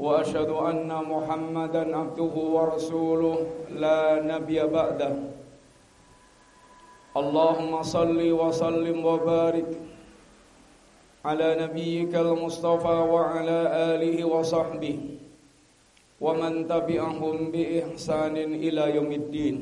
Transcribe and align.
وأشهد 0.00 0.50
أن 0.50 0.90
محمدا 1.08 1.96
عبده 1.96 2.34
ورسوله 2.56 3.36
لا 3.70 4.20
نبي 4.22 4.58
بعده 4.66 5.12
اللهم 7.16 7.72
صل 7.82 8.20
وسلم 8.40 8.98
وبارك 9.04 9.70
على 11.24 11.48
نبيك 11.64 12.12
المصطفى 12.14 12.96
وعلى 13.14 13.58
آله 13.94 14.16
وصحبه 14.24 14.96
ومن 16.20 16.52
تبعهم 16.68 17.36
بإحسان 17.50 18.36
إلى 18.36 18.84
يوم 18.96 19.10
الدين 19.12 19.56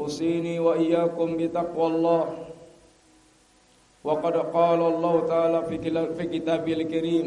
أوصيني 0.00 0.58
وإياكم 0.60 1.36
بتقوى 1.36 1.86
الله 1.86 2.24
وقد 4.04 4.36
قال 4.36 4.80
الله 4.80 5.14
تعالى 5.26 5.58
في 6.16 6.24
كتابه 6.38 6.72
الكريم 6.72 7.26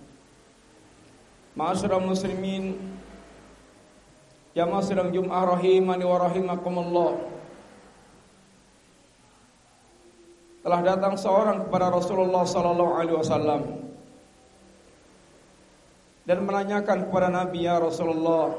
Ma'asyiral 1.55 2.03
muslimin 2.03 2.79
Jamaah 4.51 4.83
sedang 4.83 5.15
Jum'ah 5.15 5.47
rahimani 5.47 6.03
wa 6.03 6.17
rahimakumullah. 6.27 7.11
Telah 10.61 10.81
datang 10.83 11.15
seorang 11.15 11.65
kepada 11.65 11.87
Rasulullah 11.87 12.43
sallallahu 12.43 12.93
alaihi 12.99 13.17
wasallam 13.17 13.61
dan 16.27 16.43
menanyakan 16.43 17.07
kepada 17.07 17.31
Nabi 17.31 17.65
ya 17.65 17.79
Rasulullah 17.79 18.53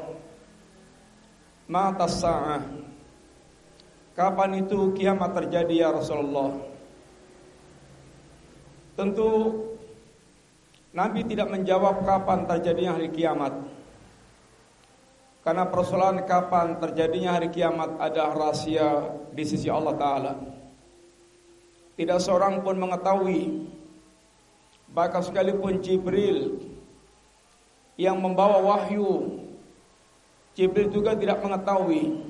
Mata 1.70 2.04
sa'ah? 2.04 2.60
Kapan 4.12 4.66
itu 4.66 4.92
kiamat 4.92 5.32
terjadi 5.32 5.88
ya 5.88 5.88
Rasulullah? 5.88 6.52
Tentu 8.92 9.30
Nabi 10.92 11.24
tidak 11.24 11.48
menjawab 11.48 12.04
kapan 12.04 12.44
terjadinya 12.44 12.92
hari 13.00 13.08
kiamat. 13.08 13.52
Karena 15.42 15.64
persoalan 15.66 16.22
kapan 16.28 16.76
terjadinya 16.78 17.40
hari 17.40 17.48
kiamat 17.48 17.96
adalah 17.96 18.30
rahasia 18.36 19.10
di 19.32 19.42
sisi 19.42 19.72
Allah 19.72 19.96
Ta'ala. 19.96 20.32
Tidak 21.96 22.18
seorang 22.20 22.60
pun 22.60 22.76
mengetahui. 22.76 23.72
Bahkan 24.92 25.22
sekalipun 25.24 25.80
Jibril 25.80 26.60
yang 27.96 28.20
membawa 28.20 28.60
wahyu. 28.60 29.40
Jibril 30.52 30.92
juga 30.92 31.16
tidak 31.16 31.40
mengetahui. 31.40 32.20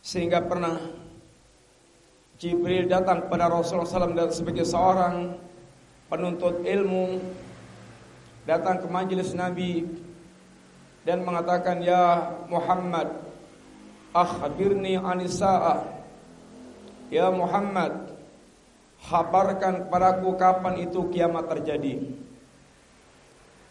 Sehingga 0.00 0.40
pernah 0.40 0.80
Jibril 2.40 2.88
datang 2.88 3.28
kepada 3.28 3.52
Rasulullah 3.52 4.08
SAW 4.16 4.32
sebagai 4.32 4.64
seorang 4.64 5.36
penuntut 6.08 6.64
ilmu 6.64 7.20
datang 8.48 8.80
ke 8.80 8.88
majelis 8.88 9.36
Nabi 9.36 9.84
dan 11.04 11.24
mengatakan 11.24 11.84
ya 11.84 12.32
Muhammad 12.48 13.12
akhbirni 14.16 14.96
anisa'ah 14.96 15.84
ya 17.12 17.28
Muhammad 17.28 18.16
habarkan 19.04 19.86
kepadaku 19.86 20.34
kapan 20.34 20.74
itu 20.88 21.06
kiamat 21.12 21.46
terjadi. 21.46 22.02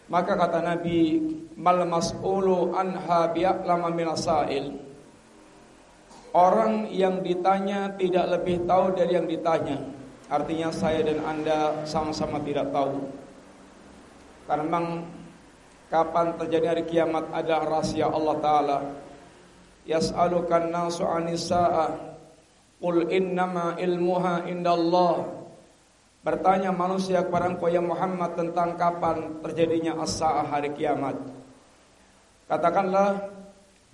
Maka 0.08 0.40
kata 0.40 0.64
Nabi 0.64 1.20
mal 1.52 1.84
mas'ulu 1.84 2.72
anha 2.72 3.28
bi'lama 3.28 3.92
minasail 3.92 4.88
orang 6.32 6.88
yang 6.92 7.20
ditanya 7.24 7.92
tidak 7.96 8.38
lebih 8.38 8.64
tahu 8.68 8.92
dari 8.96 9.16
yang 9.16 9.26
ditanya 9.28 9.97
Artinya 10.28 10.68
saya 10.68 11.00
dan 11.08 11.24
Anda 11.24 11.88
sama-sama 11.88 12.36
tidak 12.44 12.68
tahu. 12.68 13.00
Karena 14.44 14.64
memang 14.64 14.86
kapan 15.88 16.36
terjadi 16.36 16.66
hari 16.76 16.84
kiamat 16.84 17.32
adalah 17.32 17.64
rahasia 17.64 18.12
Allah 18.12 18.36
Ta'ala. 18.44 18.78
Yas'alukan 19.88 20.68
nasu 20.68 21.08
anisa'ah. 21.08 22.12
Qul 22.76 23.08
innama 23.08 23.80
ilmuha 23.80 24.44
indallah. 24.52 25.32
Bertanya 26.20 26.76
manusia 26.76 27.24
kepada 27.24 27.48
engkau 27.48 27.72
ya 27.72 27.80
Muhammad 27.80 28.36
tentang 28.36 28.76
kapan 28.76 29.40
terjadinya 29.40 29.96
as-sa'ah 30.04 30.44
hari 30.44 30.76
kiamat. 30.76 31.16
Katakanlah 32.52 33.32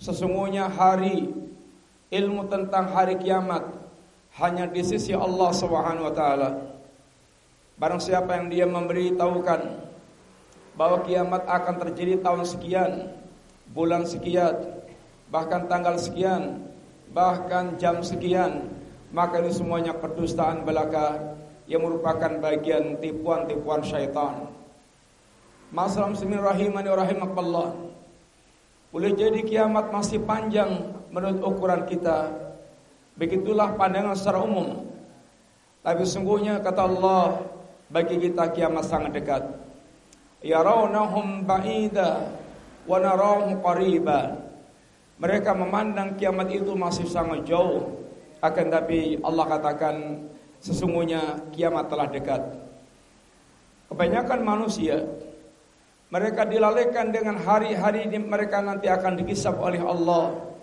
sesungguhnya 0.02 0.66
hari 0.66 1.30
ilmu 2.10 2.50
tentang 2.50 2.90
hari 2.90 3.22
kiamat 3.22 3.83
hanya 4.38 4.66
di 4.66 4.82
sisi 4.82 5.14
Allah 5.14 5.50
Subhanahu 5.54 6.10
wa 6.10 6.14
taala. 6.14 6.50
Barang 7.78 8.02
siapa 8.02 8.38
yang 8.38 8.50
dia 8.50 8.66
memberitahukan 8.66 9.60
bahwa 10.74 11.02
kiamat 11.06 11.42
akan 11.46 11.74
terjadi 11.86 12.22
tahun 12.22 12.42
sekian, 12.46 12.92
bulan 13.70 14.06
sekian, 14.06 14.82
bahkan 15.30 15.66
tanggal 15.70 15.98
sekian, 15.98 16.66
bahkan 17.14 17.78
jam 17.78 18.02
sekian, 18.02 18.70
maka 19.14 19.38
ini 19.38 19.54
semuanya 19.54 19.94
kedustaan 19.94 20.66
belaka 20.66 21.38
yang 21.70 21.86
merupakan 21.86 22.42
bagian 22.42 22.98
tipuan-tipuan 22.98 23.86
syaitan. 23.86 24.50
Masalah 25.70 26.10
muslimin 26.14 26.42
rahimani 26.42 26.90
rahimakallah. 26.90 27.74
Boleh 28.94 29.10
jadi 29.14 29.42
kiamat 29.42 29.90
masih 29.90 30.22
panjang 30.22 30.94
menurut 31.10 31.42
ukuran 31.42 31.82
kita, 31.86 32.43
Begitulah 33.14 33.78
pandangan 33.78 34.18
secara 34.18 34.42
umum. 34.42 34.90
Tapi 35.86 36.02
sungguhnya 36.02 36.58
kata 36.58 36.82
Allah 36.82 37.46
bagi 37.92 38.18
kita 38.18 38.50
kiamat 38.50 38.84
sangat 38.88 39.14
dekat. 39.14 39.42
Yarawnahum 40.42 41.46
ba'ida 41.46 42.34
wa 42.90 42.98
narahum 42.98 43.60
qariba. 43.62 44.34
Mereka 45.22 45.54
memandang 45.54 46.18
kiamat 46.18 46.50
itu 46.50 46.74
masih 46.74 47.06
sangat 47.06 47.46
jauh. 47.46 48.02
Akan 48.42 48.68
tapi 48.68 49.22
Allah 49.22 49.46
katakan 49.46 50.26
sesungguhnya 50.58 51.48
kiamat 51.54 51.86
telah 51.86 52.10
dekat. 52.10 52.42
Kebanyakan 53.88 54.40
manusia 54.42 55.06
mereka 56.10 56.46
dilalaikan 56.46 57.10
dengan 57.14 57.38
hari-hari 57.42 58.06
mereka 58.18 58.62
nanti 58.62 58.86
akan 58.86 59.18
dikisap 59.22 59.58
oleh 59.58 59.82
Allah 59.82 60.53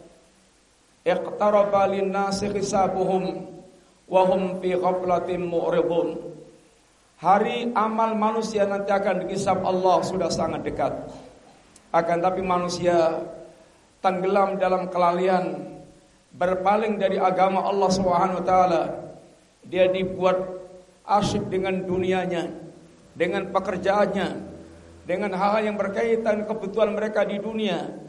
iqtaraba 1.02 1.90
lin-nasi 1.90 2.50
hisabuhum 2.54 3.50
wa 4.06 4.22
hum 4.28 4.62
fi 4.62 4.78
ghaflatin. 4.78 5.50
Hari 7.22 7.70
amal 7.78 8.18
manusia 8.18 8.66
nanti 8.66 8.90
akan 8.90 9.26
dikisap 9.26 9.62
Allah 9.62 10.02
sudah 10.02 10.30
sangat 10.34 10.66
dekat. 10.66 10.94
Akan 11.94 12.18
tapi 12.18 12.42
manusia 12.42 13.22
tenggelam 14.02 14.58
dalam 14.58 14.90
kelalaian 14.90 15.70
berpaling 16.34 16.98
dari 16.98 17.22
agama 17.22 17.62
Allah 17.62 17.90
Subhanahu 17.94 18.42
wa 18.42 18.46
taala. 18.46 18.84
Dia 19.62 19.94
dibuat 19.94 20.42
asyik 21.06 21.54
dengan 21.54 21.86
dunianya, 21.86 22.50
dengan 23.14 23.54
pekerjaannya, 23.54 24.30
dengan 25.06 25.32
hal-hal 25.38 25.62
yang 25.70 25.78
berkaitan 25.78 26.50
kebutuhan 26.50 26.98
mereka 26.98 27.22
di 27.22 27.38
dunia 27.38 28.01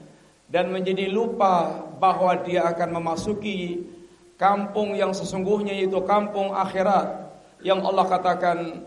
dan 0.53 0.69
menjadi 0.69 1.09
lupa 1.09 1.81
bahwa 1.97 2.37
dia 2.45 2.69
akan 2.69 3.01
memasuki 3.01 3.89
kampung 4.37 4.93
yang 4.93 5.17
sesungguhnya 5.17 5.73
yaitu 5.73 5.97
kampung 6.05 6.53
akhirat 6.53 7.33
yang 7.65 7.81
Allah 7.81 8.05
katakan 8.05 8.85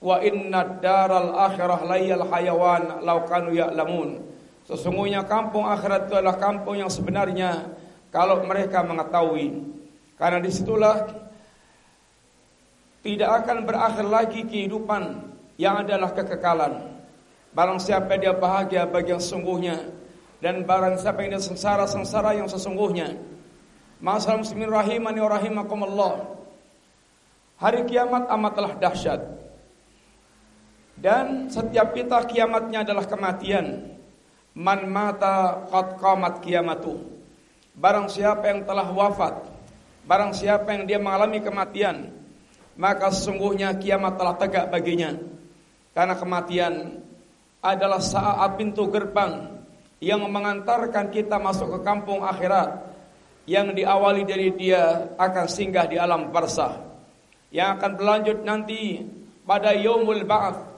wa 0.00 0.16
inna 0.24 0.80
daral 0.80 1.36
akhirah 1.36 1.84
layal 1.84 2.24
hayawan 2.32 3.04
law 3.04 3.28
kanu 3.28 3.52
ya'lamun. 3.52 4.24
Sesungguhnya 4.64 5.28
kampung 5.28 5.68
akhirat 5.68 6.08
itu 6.08 6.16
adalah 6.16 6.40
kampung 6.40 6.80
yang 6.80 6.88
sebenarnya 6.88 7.68
kalau 8.08 8.40
mereka 8.48 8.80
mengetahui. 8.80 9.68
Karena 10.16 10.40
di 10.40 10.48
situlah 10.48 11.12
tidak 13.04 13.42
akan 13.42 13.68
berakhir 13.68 14.06
lagi 14.06 14.40
kehidupan 14.48 15.28
yang 15.60 15.84
adalah 15.84 16.14
kekekalan. 16.14 16.88
Barang 17.52 17.82
siapa 17.82 18.16
dia 18.16 18.32
bahagia 18.32 18.88
bagi 18.88 19.12
yang 19.12 19.20
sesungguhnya 19.20 20.01
dan 20.42 20.66
barang 20.66 20.98
siapa 20.98 21.22
yang 21.22 21.38
dia 21.38 21.42
sengsara-sengsara 21.46 22.34
yang 22.34 22.50
sesungguhnya 22.50 23.14
Masalah 24.02 24.42
muslimin 24.42 24.66
rahimani 24.66 25.22
wa 25.22 25.30
rahimakumullah. 25.30 26.14
Hari 27.62 27.86
kiamat 27.86 28.26
amatlah 28.26 28.74
dahsyat. 28.74 29.22
Dan 30.98 31.46
setiap 31.46 31.94
kita 31.94 32.26
kiamatnya 32.26 32.82
adalah 32.82 33.06
kematian. 33.06 33.94
Man 34.58 34.90
mata 34.90 35.62
qad 35.70 36.02
qamat 36.02 36.42
kiamatu. 36.42 36.98
Barang 37.78 38.10
siapa 38.10 38.50
yang 38.50 38.66
telah 38.66 38.90
wafat, 38.90 39.48
barang 40.04 40.34
siapa 40.34 40.74
yang 40.74 40.84
dia 40.84 40.98
mengalami 40.98 41.38
kematian, 41.40 42.12
maka 42.74 43.08
sesungguhnya 43.14 43.78
kiamat 43.78 44.18
telah 44.18 44.34
tegak 44.34 44.66
baginya. 44.68 45.14
Karena 45.94 46.18
kematian 46.18 47.00
adalah 47.62 48.02
saat 48.02 48.58
pintu 48.58 48.90
gerbang 48.90 49.61
yang 50.02 50.26
mengantarkan 50.26 51.14
kita 51.14 51.38
masuk 51.38 51.78
ke 51.78 51.86
kampung 51.86 52.26
akhirat 52.26 52.90
yang 53.46 53.70
diawali 53.70 54.26
dari 54.26 54.50
dia 54.50 55.14
akan 55.14 55.46
singgah 55.46 55.86
di 55.86 55.94
alam 55.94 56.34
barzah 56.34 56.82
yang 57.54 57.78
akan 57.78 57.94
berlanjut 57.94 58.42
nanti 58.42 59.06
pada 59.46 59.70
yaumul 59.78 60.26
ba'ats 60.26 60.72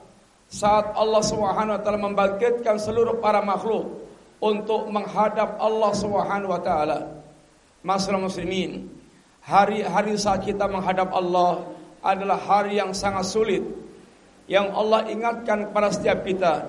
saat 0.52 0.92
Allah 0.92 1.22
Subhanahu 1.24 1.74
wa 1.74 1.80
taala 1.80 2.00
membangkitkan 2.04 2.76
seluruh 2.76 3.16
para 3.22 3.40
makhluk 3.40 4.04
untuk 4.44 4.92
menghadap 4.92 5.56
Allah 5.56 5.92
Subhanahu 5.96 6.52
wa 6.52 6.60
taala. 6.60 7.08
Masalah 7.80 8.20
muslimin, 8.20 8.92
hari-hari 9.40 10.16
saat 10.20 10.44
kita 10.44 10.68
menghadap 10.68 11.12
Allah 11.12 11.64
adalah 12.04 12.36
hari 12.36 12.76
yang 12.76 12.92
sangat 12.92 13.24
sulit. 13.24 13.64
Yang 14.44 14.76
Allah 14.76 15.08
ingatkan 15.08 15.72
kepada 15.72 15.88
setiap 15.88 16.20
kita, 16.20 16.68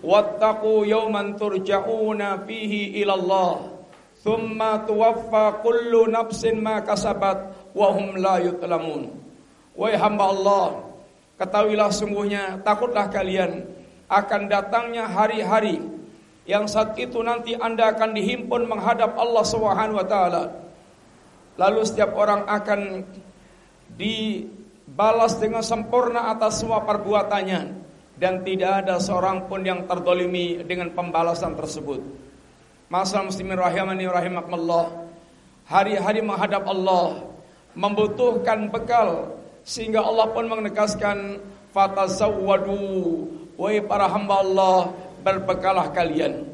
"Wattaqu 0.00 0.88
yawman 0.88 1.36
turja'una 1.36 2.44
fihi 2.44 3.00
ila 3.04 3.14
Allah." 3.16 3.54
Thumma 4.20 4.84
tuwaffa 4.84 5.64
kullu 5.64 6.04
nafsin 6.12 6.60
ma 6.60 6.84
kasabat 6.84 7.72
wa 7.72 7.88
hum 7.88 8.20
la 8.20 8.36
yutlamun. 8.36 9.08
Wahai 9.72 9.96
hamba 9.96 10.28
Allah, 10.28 10.66
ketahuilah 11.40 11.88
sungguhnya 11.88 12.60
takutlah 12.60 13.08
kalian 13.08 13.64
akan 14.12 14.52
datangnya 14.52 15.08
hari-hari 15.08 15.80
yang 16.44 16.68
saat 16.68 17.00
itu 17.00 17.16
nanti 17.24 17.56
Anda 17.56 17.96
akan 17.96 18.12
dihimpun 18.12 18.68
menghadap 18.68 19.16
Allah 19.16 19.44
Subhanahu 19.46 19.96
wa 19.96 20.04
taala. 20.04 20.44
Lalu 21.56 21.80
setiap 21.88 22.12
orang 22.12 22.44
akan 22.44 23.08
dibalas 23.96 25.40
dengan 25.40 25.64
sempurna 25.64 26.28
atas 26.28 26.60
semua 26.60 26.84
perbuatannya 26.84 27.79
dan 28.20 28.44
tidak 28.44 28.84
ada 28.84 29.00
seorang 29.00 29.48
pun 29.48 29.64
yang 29.64 29.88
terdolimi 29.88 30.60
dengan 30.60 30.92
pembalasan 30.92 31.56
tersebut. 31.56 32.04
Masalah 32.92 33.32
muslimin 33.32 33.56
rahimani 33.56 34.04
rahimakumullah. 34.04 35.08
Hari-hari 35.64 36.20
menghadap 36.20 36.68
Allah 36.68 37.24
membutuhkan 37.72 38.68
bekal 38.68 39.40
sehingga 39.64 40.04
Allah 40.04 40.28
pun 40.36 40.44
menegaskan 40.52 41.40
fatazawwadu 41.72 43.24
wahai 43.56 43.80
para 43.80 44.04
hamba 44.10 44.44
Allah 44.44 44.92
berbekalah 45.24 45.88
kalian. 45.96 46.44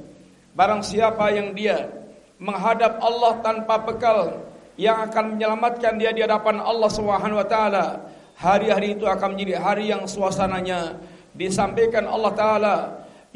Barang 0.55 0.87
siapa 0.87 1.35
yang 1.35 1.51
dia 1.51 1.91
menghadap 2.39 3.03
Allah 3.03 3.43
tanpa 3.43 3.81
bekal 3.83 4.45
yang 4.77 5.09
akan 5.09 5.35
menyelamatkan 5.35 5.97
dia 5.97 6.13
di 6.13 6.21
hadapan 6.21 6.61
Allah 6.61 6.91
Subhanahu 6.93 7.41
wa 7.41 7.49
taala, 7.49 8.07
hari-hari 8.37 8.93
itu 8.93 9.09
akan 9.09 9.35
menjadi 9.35 9.57
hari 9.57 9.89
yang 9.89 10.05
suasananya 10.05 11.01
disampaikan 11.37 12.09
Allah 12.09 12.33
taala 12.33 12.77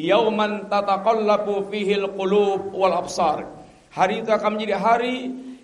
yauman 0.00 0.66
tataqallabu 0.66 1.68
fihil 1.68 2.08
qulub 2.16 2.72
wal 2.72 2.96
absar. 2.96 3.44
Hari 3.92 4.24
itu 4.24 4.30
akan 4.32 4.56
menjadi 4.56 4.76
hari 4.80 5.16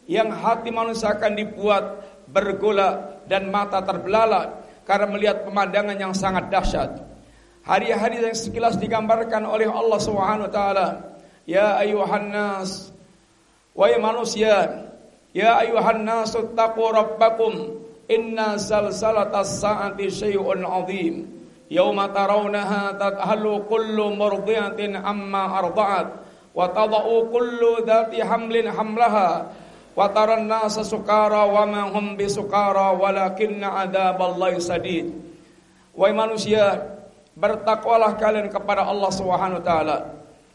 yang 0.06 0.30
hati 0.30 0.70
manusia 0.70 1.16
akan 1.16 1.32
dibuat 1.34 1.84
bergolak 2.30 3.26
dan 3.26 3.50
mata 3.50 3.82
terbelalak 3.82 4.66
karena 4.86 5.06
melihat 5.10 5.42
pemandangan 5.42 5.98
yang 5.98 6.14
sangat 6.14 6.46
dahsyat. 6.52 7.02
Hari-hari 7.66 8.22
yang 8.22 8.36
sekilas 8.38 8.78
digambarkan 8.78 9.42
oleh 9.42 9.66
Allah 9.66 9.98
Subhanahu 9.98 10.50
taala. 10.54 11.18
Ya 11.46 11.78
ayuhan 11.78 12.30
nas 12.30 12.90
wahai 13.74 13.98
manusia, 13.98 14.86
ya 15.30 15.62
ayuhan 15.62 16.06
nas 16.06 16.34
taqu 16.34 16.82
rabbakum 16.90 17.82
inna 18.10 18.58
zalzalatas 18.58 19.62
saati 19.62 20.10
syai'un 20.10 20.62
'adzim. 20.62 21.35
Yauma 21.66 22.06
tarawnaha 22.14 22.94
tadhalu 22.94 23.66
kullu 23.66 24.14
murdiatin 24.14 24.94
amma 24.94 25.50
arda'at 25.58 26.08
wa 26.54 26.70
tadau 26.70 27.26
kullu 27.26 27.82
dhati 27.82 28.22
hamlin 28.22 28.70
hamlaha 28.70 29.50
wa 29.98 30.06
taran 30.14 30.46
nasa 30.46 30.86
wa 30.86 31.66
ma 31.66 31.90
bisukara 32.14 32.94
walakinna 32.94 33.82
adzaballahi 33.82 34.62
sadid. 34.62 35.10
Wahai 35.96 36.14
manusia, 36.14 36.86
bertakwalah 37.34 38.14
kalian 38.14 38.46
kepada 38.46 38.86
Allah 38.86 39.10
taala. 39.58 39.98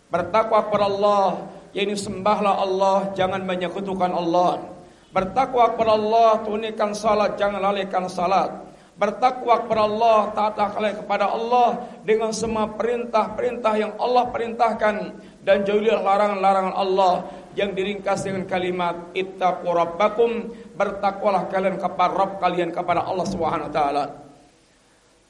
Bertakwa 0.07 0.63
kepada 0.63 0.85
Allah, 0.87 1.27
yakni 1.75 1.97
sembahlah 1.97 2.55
Allah, 2.61 2.97
jangan 3.17 3.43
menyekutukan 3.43 4.11
Allah. 4.15 4.63
Bertakwa 5.11 5.75
kepada 5.75 5.91
Allah, 5.97 6.39
tunaikan 6.45 6.95
salat, 6.95 7.35
jangan 7.35 7.59
lalaikan 7.59 8.07
salat 8.07 8.70
bertakwa 8.99 9.65
kepada 9.65 9.81
Allah, 9.87 10.19
taatlah 10.35 10.67
kalian 10.75 10.95
kepada 11.01 11.25
Allah 11.31 11.69
dengan 12.05 12.31
semua 12.35 12.69
perintah-perintah 12.69 13.73
yang 13.79 13.93
Allah 13.97 14.29
perintahkan 14.29 14.95
dan 15.41 15.57
jauhilah 15.65 16.05
larangan-larangan 16.05 16.75
Allah 16.75 17.13
yang 17.57 17.75
diringkas 17.75 18.23
dengan 18.23 18.47
kalimat 18.47 19.11
ittaqu 19.11 19.67
rabbakum 19.67 20.53
bertakwalah 20.77 21.51
kalian 21.51 21.75
kepada 21.75 22.13
Rabb 22.15 22.39
kalian 22.39 22.69
kepada 22.71 23.03
Allah 23.03 23.27
Subhanahu 23.27 23.67
wa 23.67 23.73
taala. 23.73 24.05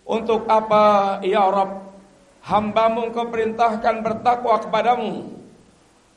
Untuk 0.05 0.45
apa 0.45 1.17
ya 1.25 1.47
Rabb 1.47 1.95
hambamu 2.45 3.09
engkau 3.09 3.29
perintahkan 3.29 4.03
bertakwa 4.03 4.59
kepadamu? 4.61 5.31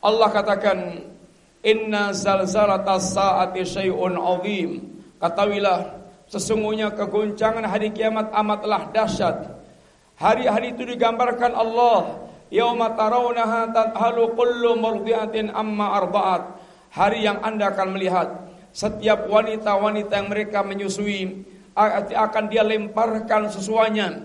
Allah 0.04 0.28
katakan 0.28 1.08
inna 1.64 2.12
zalzalatas 2.12 3.16
saati 3.16 3.64
syai'un 3.64 4.20
azim. 4.20 4.70
Katawilah 5.16 6.03
Sesungguhnya 6.28 6.92
kegoncangan 6.96 7.64
hari 7.68 7.92
kiamat 7.92 8.32
amatlah 8.32 8.88
dahsyat. 8.90 9.54
Hari-hari 10.16 10.72
itu 10.72 10.86
digambarkan 10.88 11.52
Allah. 11.52 12.24
Yauma 12.48 12.94
tarawunaha 12.94 13.74
tadhalu 13.74 14.32
kullu 14.38 14.78
murdiatin 14.78 15.50
amma 15.50 15.98
arba'at. 16.00 16.42
Hari 16.94 17.26
yang 17.26 17.42
Anda 17.42 17.74
akan 17.74 17.98
melihat 17.98 18.28
setiap 18.70 19.26
wanita-wanita 19.26 20.14
yang 20.14 20.28
mereka 20.30 20.62
menyusui 20.62 21.42
akan 21.74 22.44
dia 22.46 22.62
lemparkan 22.62 23.50
sesuanya. 23.50 24.22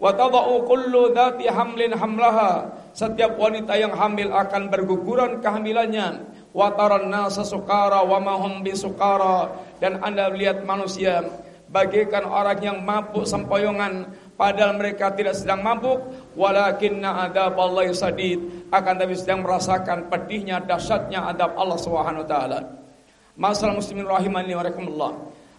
Wa 0.00 0.16
kullu 0.16 1.12
dhati 1.12 1.44
hamlin 1.52 1.92
hamlaha. 1.92 2.72
Setiap 2.96 3.36
wanita 3.36 3.76
yang 3.76 3.92
hamil 3.92 4.32
akan 4.32 4.72
berguguran 4.72 5.38
kehamilannya 5.44 6.26
wa 6.50 6.74
nasa 7.06 7.46
sukara 7.46 8.02
wa 8.02 8.18
mahum 8.18 8.66
bisukara 8.66 9.46
dan 9.80 9.98
Anda 10.04 10.28
lihat 10.30 10.62
manusia 10.68 11.24
bagaikan 11.72 12.28
orang 12.28 12.60
yang 12.60 12.78
mabuk 12.84 13.24
sempoyongan 13.24 14.12
padahal 14.36 14.76
mereka 14.76 15.10
tidak 15.16 15.34
sedang 15.34 15.64
mabuk. 15.64 16.04
Walakinna 16.36 17.26
adzaballahi 17.26 17.96
sadid 17.96 18.68
akan 18.70 18.94
tapi 19.00 19.16
sedang 19.16 19.42
merasakan 19.42 20.12
pedihnya 20.12 20.62
dahsyatnya 20.62 21.32
adab 21.32 21.56
Allah 21.56 21.78
Subhanahu 21.80 22.22
wa 22.22 22.28
taala. 22.28 22.60
Masalah 23.40 23.72
muslimin 23.72 24.04
rahimani 24.04 24.52
wa 24.52 24.62
rahimakumullah 24.62 25.12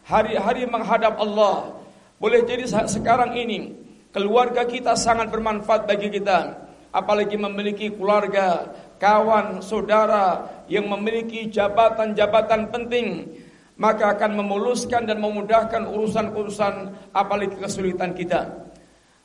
hari-hari 0.05 0.65
menghadap 0.69 1.17
Allah. 1.17 1.77
Boleh 2.21 2.45
jadi 2.45 2.69
sekarang 2.69 3.33
ini 3.33 3.73
keluarga 4.13 4.61
kita 4.67 4.93
sangat 4.93 5.33
bermanfaat 5.33 5.89
bagi 5.89 6.13
kita. 6.13 6.69
Apalagi 6.91 7.39
memiliki 7.39 7.87
keluarga 7.87 8.67
kawan, 8.99 9.63
saudara 9.63 10.43
yang 10.67 10.91
memiliki 10.91 11.47
jabatan-jabatan 11.47 12.67
penting 12.67 13.31
maka 13.81 14.13
akan 14.13 14.38
memuluskan 14.38 15.09
dan 15.09 15.17
memudahkan 15.17 15.89
urusan-urusan 15.89 17.09
apalagi 17.17 17.57
kesulitan 17.57 18.13
kita. 18.13 18.69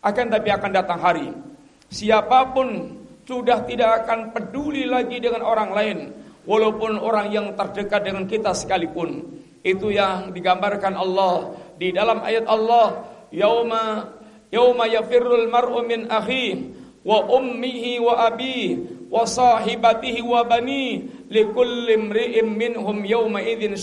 Akan 0.00 0.32
tapi 0.32 0.48
akan 0.48 0.70
datang 0.72 0.96
hari 0.96 1.28
siapa 1.92 2.56
pun 2.56 2.96
sudah 3.28 3.68
tidak 3.68 4.06
akan 4.06 4.32
peduli 4.32 4.88
lagi 4.88 5.20
dengan 5.20 5.44
orang 5.44 5.70
lain 5.76 5.98
walaupun 6.48 6.96
orang 6.96 7.28
yang 7.28 7.46
terdekat 7.52 8.00
dengan 8.06 8.24
kita 8.24 8.56
sekalipun. 8.56 9.44
Itu 9.66 9.90
yang 9.90 10.30
digambarkan 10.30 10.94
Allah 10.94 11.58
di 11.74 11.90
dalam 11.90 12.22
ayat 12.22 12.46
Allah, 12.46 13.02
yauma 13.34 14.14
yauma 14.54 14.86
yafirrul 14.86 15.50
mar'u 15.50 15.82
min 15.82 16.06
akhihi 16.06 16.70
wa 17.02 17.26
ummihi 17.26 17.98
wa 17.98 18.30
abihi 18.30 18.95
wa 19.06 19.22
sahibatihi 19.22 20.20
wa 20.22 20.42
bani 20.42 21.06
likulli 21.30 21.94
imri'in 21.94 22.46
minhum 22.46 23.02
yawma 23.06 23.42
idzin 23.42 23.78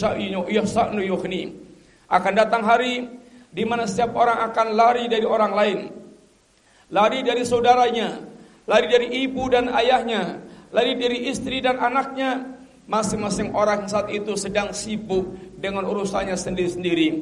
akan 2.13 2.33
datang 2.37 2.61
hari 2.61 3.09
di 3.49 3.63
mana 3.65 3.89
setiap 3.89 4.13
orang 4.13 4.49
akan 4.51 4.67
lari 4.77 5.05
dari 5.09 5.25
orang 5.25 5.53
lain. 5.53 5.79
Lari 6.93 7.25
dari 7.25 7.41
saudaranya 7.41 8.21
lari 8.69 8.85
dari 8.85 9.07
ibu 9.25 9.49
dan 9.49 9.69
ayahnya 9.73 10.41
lari 10.69 10.93
dari 10.97 11.29
istri 11.29 11.61
dan 11.63 11.79
anaknya. 11.79 12.53
Masing-masing 12.83 13.55
orang 13.55 13.87
saat 13.87 14.11
itu 14.11 14.35
sedang 14.35 14.75
sibuk 14.75 15.39
dengan 15.55 15.87
urusannya 15.87 16.35
sendiri-sendiri. 16.35 17.15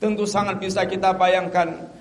Tentu 0.00 0.24
sangat 0.24 0.64
bisa 0.64 0.88
kita 0.88 1.12
bayangkan 1.12 1.92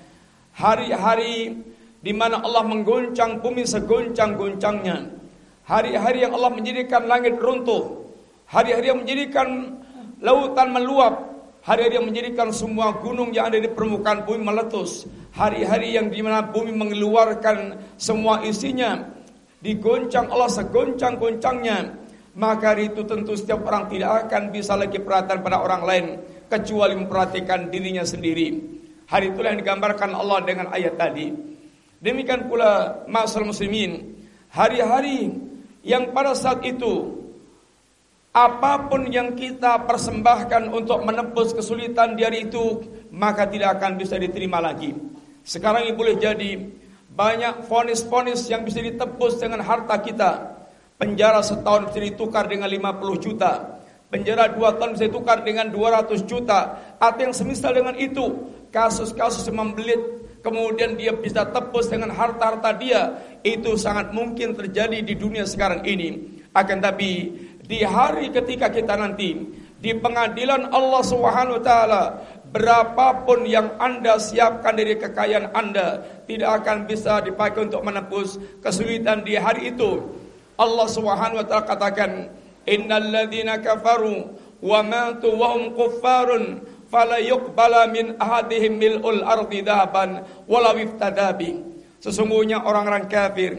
hari-hari 0.55 1.51
di 1.99 2.15
mana 2.15 2.39
Allah 2.39 2.63
mengguncang 2.63 3.43
bumi 3.43 3.67
seguncang-guncangnya 3.67 5.22
Hari-hari 5.63 6.27
yang 6.27 6.35
Allah 6.35 6.51
menjadikan 6.51 7.07
langit 7.07 7.39
runtuh. 7.39 8.03
Hari-hari 8.51 8.91
yang 8.91 8.99
menjadikan 8.99 9.47
lautan 10.19 10.75
meluap. 10.75 11.31
Hari-hari 11.63 11.95
yang 11.95 12.07
menjadikan 12.11 12.51
semua 12.51 12.91
gunung 12.99 13.31
yang 13.31 13.47
ada 13.47 13.55
di 13.55 13.71
permukaan 13.71 14.27
bumi 14.27 14.43
meletus. 14.43 15.07
Hari-hari 15.31 15.95
yang 15.95 16.11
di 16.11 16.19
mana 16.19 16.43
bumi 16.43 16.75
mengeluarkan 16.75 17.79
semua 17.95 18.43
isinya. 18.43 19.07
Digoncang 19.63 20.27
Allah 20.27 20.51
segoncang-goncangnya. 20.51 21.95
Maka 22.35 22.75
hari 22.75 22.91
itu 22.91 23.07
tentu 23.07 23.31
setiap 23.39 23.63
orang 23.63 23.87
tidak 23.87 24.27
akan 24.27 24.51
bisa 24.51 24.75
lagi 24.75 24.99
perhatian 24.99 25.39
pada 25.39 25.63
orang 25.63 25.81
lain. 25.87 26.05
Kecuali 26.51 26.99
memperhatikan 26.99 27.71
dirinya 27.71 28.03
sendiri. 28.03 28.59
Hari 29.07 29.31
itulah 29.31 29.55
yang 29.55 29.63
digambarkan 29.63 30.11
Allah 30.11 30.43
dengan 30.43 30.67
ayat 30.75 30.99
tadi. 30.99 31.31
Demikian 32.03 32.51
pula 32.51 33.07
masalah 33.07 33.47
muslimin. 33.47 34.19
Hari-hari 34.51 35.31
yang 35.83 36.15
pada 36.15 36.31
saat 36.31 36.63
itu 36.63 37.23
apa 38.33 38.89
pun 38.89 39.13
yang 39.13 39.37
kita 39.37 39.85
persembahkan 39.85 40.73
untuk 40.73 41.05
menebus 41.05 41.53
kesulitan 41.53 42.17
di 42.17 42.25
hari 42.25 42.49
itu 42.49 42.81
maka 43.13 43.45
tidak 43.45 43.77
akan 43.77 43.99
bisa 44.01 44.17
diterima 44.17 44.57
lagi. 44.57 44.95
Sekarang 45.45 45.85
ini 45.85 45.93
boleh 45.93 46.17
jadi 46.17 46.57
banyak 47.13 47.69
fonis-fonis 47.69 48.49
yang 48.49 48.65
bisa 48.65 48.81
ditebus 48.81 49.37
dengan 49.37 49.61
harta 49.61 50.01
kita. 50.01 50.31
Penjara 50.97 51.45
setahun 51.45 51.93
bisa 51.93 51.99
ditukar 51.99 52.49
dengan 52.49 52.71
50 52.71 53.21
juta. 53.21 53.77
Penjara 54.09 54.49
dua 54.49 54.77
tahun 54.77 54.97
bisa 54.97 55.05
ditukar 55.09 55.45
dengan 55.45 55.69
200 55.69 56.25
juta. 56.25 56.79
Atau 56.97 57.29
yang 57.29 57.35
semisal 57.35 57.75
dengan 57.75 57.93
itu. 57.97 58.49
Kasus-kasus 58.73 59.45
yang 59.45 59.61
membelit 59.61 59.99
kemudian 60.43 60.99
dia 60.99 61.15
bisa 61.15 61.47
tebus 61.49 61.87
dengan 61.87 62.11
harta-harta 62.11 62.75
dia, 62.75 63.17
itu 63.41 63.79
sangat 63.79 64.11
mungkin 64.11 64.53
terjadi 64.53 64.99
di 64.99 65.15
dunia 65.15 65.47
sekarang 65.47 65.81
ini. 65.87 66.43
Akan 66.53 66.83
tapi 66.83 67.33
di 67.63 67.81
hari 67.81 68.29
ketika 68.29 68.69
kita 68.69 68.93
nanti 68.99 69.39
di 69.79 69.91
pengadilan 69.97 70.69
Allah 70.69 71.01
Subhanahu 71.01 71.57
wa 71.57 71.63
taala 71.63 72.03
berapapun 72.53 73.49
yang 73.49 73.73
Anda 73.81 74.21
siapkan 74.21 74.77
dari 74.77 74.99
kekayaan 74.99 75.55
Anda 75.57 76.05
tidak 76.29 76.61
akan 76.61 76.85
bisa 76.85 77.23
dipakai 77.25 77.65
untuk 77.71 77.81
menebus 77.81 78.37
kesulitan 78.61 79.25
di 79.25 79.33
hari 79.39 79.73
itu. 79.73 80.05
Allah 80.59 80.85
Subhanahu 80.85 81.41
wa 81.41 81.65
katakan, 81.65 82.29
"Innal 82.69 83.09
ladzina 83.09 83.57
kafaru 83.57 84.37
wa 84.63 84.79
matu 84.85 85.33
wa 85.33 85.57
kuffarun 85.73 86.61
fala 86.93 87.17
yuqbala 87.17 87.89
min 87.89 88.13
ahadihim 88.21 88.77
mil'ul 88.77 89.25
ardi 89.25 89.65
dhahaban 89.65 90.21
walau 90.45 90.77
iftadabi. 90.77 91.57
Sesungguhnya 91.97 92.61
orang-orang 92.61 93.09
kafir 93.09 93.57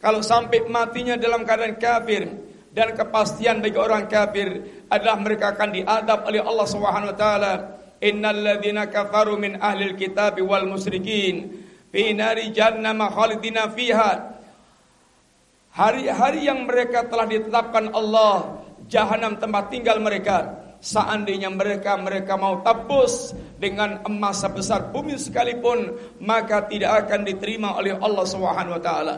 kalau 0.00 0.24
sampai 0.24 0.64
matinya 0.64 1.20
dalam 1.20 1.44
keadaan 1.44 1.76
kafir 1.76 2.24
dan 2.72 2.96
kepastian 2.96 3.60
bagi 3.60 3.76
orang 3.76 4.08
kafir 4.08 4.64
adalah 4.88 5.20
mereka 5.20 5.52
akan 5.52 5.68
diadab 5.76 6.24
oleh 6.24 6.40
Allah 6.40 6.66
Subhanahu 6.70 7.12
wa 7.12 7.18
taala. 7.18 7.52
Innal 8.00 8.40
ladzina 8.40 8.88
kafaru 8.88 9.36
min 9.36 9.60
ahlil 9.60 9.92
kitab 9.92 10.40
wal 10.40 10.64
musyrikin 10.64 11.52
fi 11.92 12.16
nari 12.16 12.48
jahannam 12.48 13.04
khalidina 13.12 13.68
fiha. 13.68 14.40
Hari-hari 15.76 16.48
yang 16.48 16.64
mereka 16.64 17.04
telah 17.04 17.28
ditetapkan 17.28 17.92
Allah 17.92 18.64
jahanam 18.88 19.36
tempat 19.36 19.68
tinggal 19.68 20.00
mereka 20.00 20.59
Seandainya 20.80 21.52
mereka 21.52 22.00
mereka 22.00 22.40
mau 22.40 22.64
tebus 22.64 23.36
dengan 23.60 24.00
emas 24.08 24.40
sebesar 24.40 24.88
bumi 24.88 25.20
sekalipun, 25.20 25.92
maka 26.24 26.64
tidak 26.72 27.04
akan 27.04 27.28
diterima 27.28 27.76
oleh 27.76 27.92
Allah 28.00 28.24
Subhanahu 28.24 28.80
wa 28.80 28.82
taala. 28.82 29.16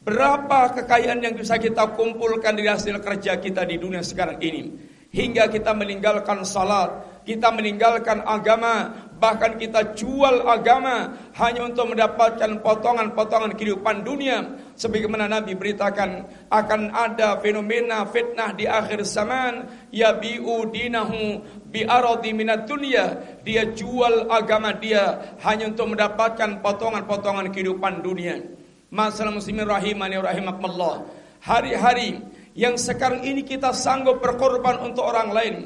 Berapa 0.00 0.72
kekayaan 0.72 1.20
yang 1.20 1.36
bisa 1.36 1.60
kita 1.60 1.92
kumpulkan 1.92 2.56
dari 2.56 2.72
hasil 2.72 2.96
kerja 2.96 3.36
kita 3.36 3.68
di 3.68 3.76
dunia 3.76 4.00
sekarang 4.00 4.40
ini? 4.40 4.72
Hingga 5.12 5.52
kita 5.52 5.76
meninggalkan 5.76 6.40
salat, 6.48 7.20
kita 7.28 7.52
meninggalkan 7.52 8.24
agama, 8.24 8.88
bahkan 9.20 9.60
kita 9.60 9.92
jual 9.92 10.48
agama 10.48 11.12
hanya 11.36 11.68
untuk 11.68 11.92
mendapatkan 11.92 12.60
potongan-potongan 12.64 13.52
kehidupan 13.52 14.00
dunia 14.00 14.48
sebagaimana 14.78 15.26
Nabi 15.26 15.58
beritakan 15.58 16.24
akan 16.48 16.94
ada 16.94 17.36
fenomena 17.42 18.06
fitnah 18.06 18.54
di 18.54 18.64
akhir 18.64 19.02
zaman. 19.02 19.66
Yabiu 19.90 20.70
dinahu 20.70 21.42
bi 21.68 21.82
aradi 21.82 22.30
minat 22.30 22.70
dunia. 22.70 23.18
Dia 23.42 23.74
jual 23.74 24.30
agama 24.30 24.72
dia 24.78 25.36
hanya 25.42 25.68
untuk 25.68 25.92
mendapatkan 25.92 26.62
potongan-potongan 26.62 27.50
kehidupan 27.50 28.00
dunia. 28.00 28.40
Masalah 28.88 29.34
muslimin 29.34 29.68
rahimani 29.68 30.16
rahimakumullah. 30.16 31.04
Hari-hari 31.44 32.24
yang 32.56 32.80
sekarang 32.80 33.22
ini 33.22 33.44
kita 33.44 33.74
sanggup 33.76 34.24
berkorban 34.24 34.80
untuk 34.80 35.04
orang 35.04 35.28
lain. 35.34 35.56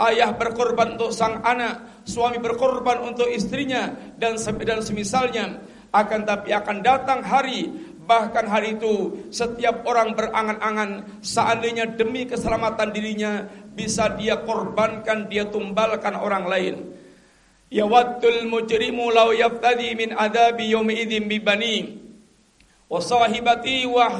Ayah 0.00 0.34
berkorban 0.34 0.96
untuk 0.96 1.12
sang 1.12 1.44
anak, 1.44 2.02
suami 2.08 2.40
berkorban 2.40 3.04
untuk 3.06 3.28
istrinya 3.28 3.92
dan 4.16 4.40
dan 4.40 4.80
semisalnya. 4.80 5.62
Akan 5.92 6.24
tapi 6.24 6.48
akan 6.56 6.80
datang 6.80 7.20
hari 7.20 7.68
bahkan 8.12 8.44
hari 8.44 8.76
itu 8.76 9.24
setiap 9.32 9.88
orang 9.88 10.12
berangan-angan 10.12 11.24
seandainya 11.24 11.96
demi 11.96 12.28
keselamatan 12.28 12.92
dirinya 12.92 13.48
bisa 13.72 14.12
dia 14.20 14.36
korbankan, 14.44 15.32
dia 15.32 15.48
tumbalkan 15.48 16.12
orang 16.20 16.44
lain. 16.44 16.74
Ya 17.72 17.88
wattul 17.88 18.44
mujrimu 18.52 19.08
law 19.08 19.32
yaftadi 19.32 19.96
min 19.96 20.12
adabi 20.12 20.68
yawmi 20.76 20.92
idzin 20.92 21.24
bi 21.24 21.40
bani 21.40 21.96
wa 22.84 23.00
sahibati 23.00 23.88
wa 23.88 24.12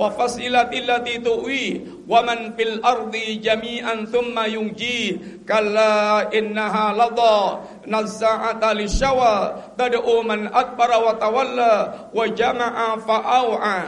wa 0.00 0.08
fasilati 0.08 0.80
allati 0.80 1.20
tuwi 1.20 1.64
wa 2.08 2.24
man 2.24 2.56
fil 2.56 2.80
ardi 2.80 3.36
jami'an 3.36 4.08
thumma 4.08 4.48
yunji 4.48 5.20
kalla 5.44 6.24
innaha 6.32 6.96
ladha 6.96 7.60
nazza'ata 7.84 8.72
lishawa 8.72 9.60
tad'u 9.76 10.24
man 10.24 10.48
adbara 10.48 11.04
wa 11.04 11.20
tawalla 11.20 11.72
wa 12.16 12.24
jama'a 12.32 12.96
fa'au'a 12.96 13.78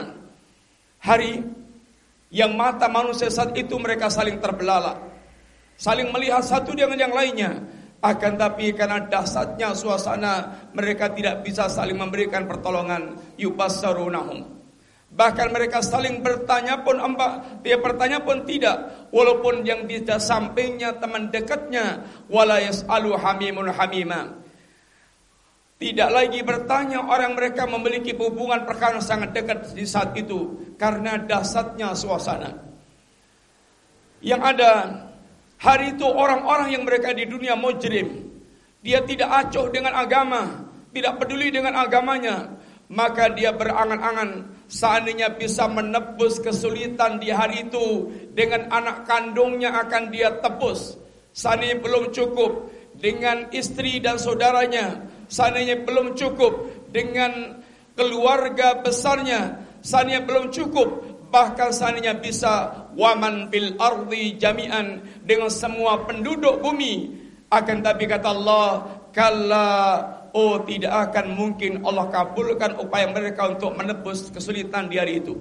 hari 1.01 1.41
yang 2.29 2.53
mata 2.53 2.85
manusia 2.85 3.33
saat 3.33 3.57
itu 3.57 3.73
mereka 3.81 4.13
saling 4.13 4.37
terbelalak 4.37 5.01
saling 5.81 6.13
melihat 6.13 6.45
satu 6.45 6.77
dengan 6.77 7.09
yang 7.09 7.13
lainnya. 7.13 7.81
Akan 8.03 8.35
tapi 8.35 8.75
karena 8.75 8.99
dahsyatnya 9.07 9.71
suasana 9.71 10.67
mereka 10.75 11.15
tidak 11.15 11.39
bisa 11.39 11.71
saling 11.71 11.95
memberikan 11.95 12.43
pertolongan 12.43 13.15
yubassarunahum 13.39 14.62
Bahkan 15.13 15.53
mereka 15.53 15.85
saling 15.85 16.25
bertanya 16.25 16.81
pun 16.81 16.97
amba, 16.97 17.61
dia 17.61 17.77
bertanya 17.77 18.17
pun 18.25 18.41
tidak. 18.49 19.09
Walaupun 19.13 19.61
yang 19.61 19.85
di 19.85 20.01
sampingnya 20.01 20.97
teman 20.97 21.29
dekatnya, 21.29 22.01
wala 22.33 22.57
yas'alu 22.57 23.13
hamimun 23.13 23.69
hamima. 23.69 24.33
Tidak 25.77 26.09
lagi 26.09 26.41
bertanya 26.41 27.05
orang 27.05 27.37
mereka 27.37 27.69
memiliki 27.69 28.15
hubungan 28.17 28.65
perkara 28.65 28.97
sangat 29.03 29.35
dekat 29.37 29.75
di 29.77 29.85
saat 29.85 30.17
itu 30.17 30.73
karena 30.81 31.21
dasarnya 31.21 31.93
suasana. 31.93 32.57
Yang 34.23 34.41
ada 34.55 34.71
hari 35.59 35.93
itu 35.93 36.07
orang-orang 36.07 36.73
yang 36.73 36.87
mereka 36.87 37.11
di 37.11 37.27
dunia 37.27 37.59
mujrim, 37.59 38.31
dia 38.79 39.03
tidak 39.03 39.29
acuh 39.29 39.67
dengan 39.69 39.93
agama, 39.93 40.71
tidak 40.95 41.19
peduli 41.19 41.51
dengan 41.51 41.75
agamanya, 41.75 42.62
maka 42.93 43.33
dia 43.33 43.49
berangan-angan 43.57 44.53
seandainya 44.69 45.33
bisa 45.33 45.65
menebus 45.65 46.37
kesulitan 46.37 47.17
di 47.17 47.33
hari 47.33 47.65
itu 47.65 48.13
dengan 48.37 48.69
anak 48.69 49.09
kandungnya 49.09 49.73
akan 49.81 50.13
dia 50.13 50.29
tebus. 50.37 51.01
Seandainya 51.33 51.81
belum 51.81 52.13
cukup 52.13 52.69
dengan 52.93 53.49
istri 53.49 53.97
dan 53.97 54.21
saudaranya, 54.21 55.09
seandainya 55.25 55.81
belum 55.81 56.13
cukup 56.13 56.69
dengan 56.93 57.65
keluarga 57.97 58.85
besarnya, 58.85 59.57
seandainya 59.81 60.29
belum 60.29 60.53
cukup 60.53 60.89
bahkan 61.33 61.73
seandainya 61.73 62.21
bisa 62.21 62.85
waman 62.93 63.49
bil 63.49 63.73
ardi 63.81 64.37
jami'an 64.37 65.01
dengan 65.25 65.49
semua 65.49 66.05
penduduk 66.05 66.61
bumi 66.61 67.09
akan 67.49 67.81
tapi 67.81 68.05
kata 68.05 68.29
Allah 68.29 68.69
kalla 69.09 69.69
oh 70.33 70.65
tidak 70.65 70.91
akan 71.09 71.37
mungkin 71.37 71.85
Allah 71.85 72.09
kabulkan 72.09 72.75
upaya 72.81 73.07
mereka 73.07 73.53
untuk 73.53 73.77
menebus 73.77 74.33
kesulitan 74.33 74.89
di 74.89 74.97
hari 74.97 75.21
itu. 75.21 75.37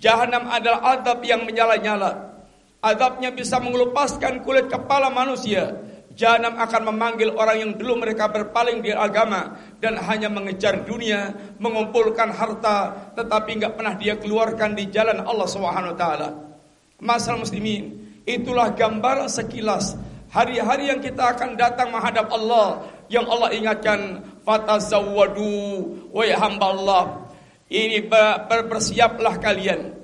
Jahanam 0.00 0.50
adalah 0.50 0.98
adab 0.98 1.22
yang 1.22 1.46
menyala-nyala. 1.46 2.34
Adabnya 2.84 3.32
bisa 3.32 3.56
mengelupaskan 3.62 4.44
kulit 4.44 4.68
kepala 4.68 5.08
manusia. 5.08 5.80
Jahanam 6.14 6.54
akan 6.60 6.94
memanggil 6.94 7.34
orang 7.34 7.56
yang 7.58 7.72
dulu 7.74 7.98
mereka 7.98 8.30
berpaling 8.30 8.84
di 8.84 8.94
agama 8.94 9.58
dan 9.82 9.98
hanya 9.98 10.30
mengejar 10.30 10.86
dunia, 10.86 11.34
mengumpulkan 11.58 12.30
harta, 12.30 13.10
tetapi 13.18 13.58
nggak 13.58 13.74
pernah 13.74 13.94
dia 13.98 14.14
keluarkan 14.14 14.78
di 14.78 14.92
jalan 14.94 15.24
Allah 15.26 15.48
Subhanahu 15.50 15.92
wa 15.94 15.98
taala. 15.98 16.28
Masalah 17.02 17.42
muslimin, 17.42 17.98
itulah 18.22 18.70
gambaran 18.78 19.26
sekilas 19.26 19.98
hari-hari 20.30 20.90
yang 20.90 21.02
kita 21.02 21.34
akan 21.34 21.58
datang 21.58 21.90
menghadap 21.90 22.30
Allah 22.30 22.93
yang 23.14 23.30
Allah 23.30 23.54
ingatkan 23.54 24.26
fatazawwadu 24.42 26.10
wahai 26.10 26.34
hamba 26.34 26.66
Allah 26.74 27.24
ini 27.74 28.04
berpersiaplah 28.04 29.40
kalian. 29.40 29.96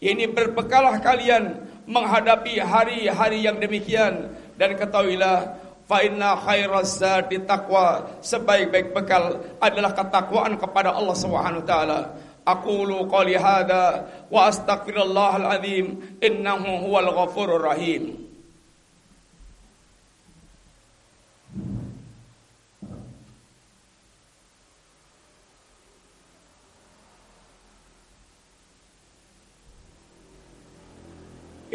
Ini 0.00 0.30
berbekalah 0.30 1.02
kalian 1.02 1.58
menghadapi 1.84 2.62
hari-hari 2.62 3.44
yang 3.44 3.58
demikian. 3.58 4.32
Dan 4.54 4.78
ketahuilah 4.78 5.58
fa 5.84 6.00
inna 6.00 6.38
khairaz 6.38 7.02
taqwa 7.44 8.16
sebaik-baik 8.22 8.94
bekal 8.94 9.42
adalah 9.58 9.92
ketakwaan 9.92 10.56
kepada 10.56 10.94
Allah 10.94 11.16
Subhanahu 11.18 11.60
wa 11.60 11.68
taala. 11.68 12.00
Aqulu 12.40 13.04
qali 13.10 13.36
hada 13.36 14.08
wa 14.32 14.48
astaghfirullahal 14.48 15.60
azim 15.60 16.00
innahu 16.24 16.88
huwal 16.88 17.12
ghafurur 17.12 17.68
rahim 17.68 18.29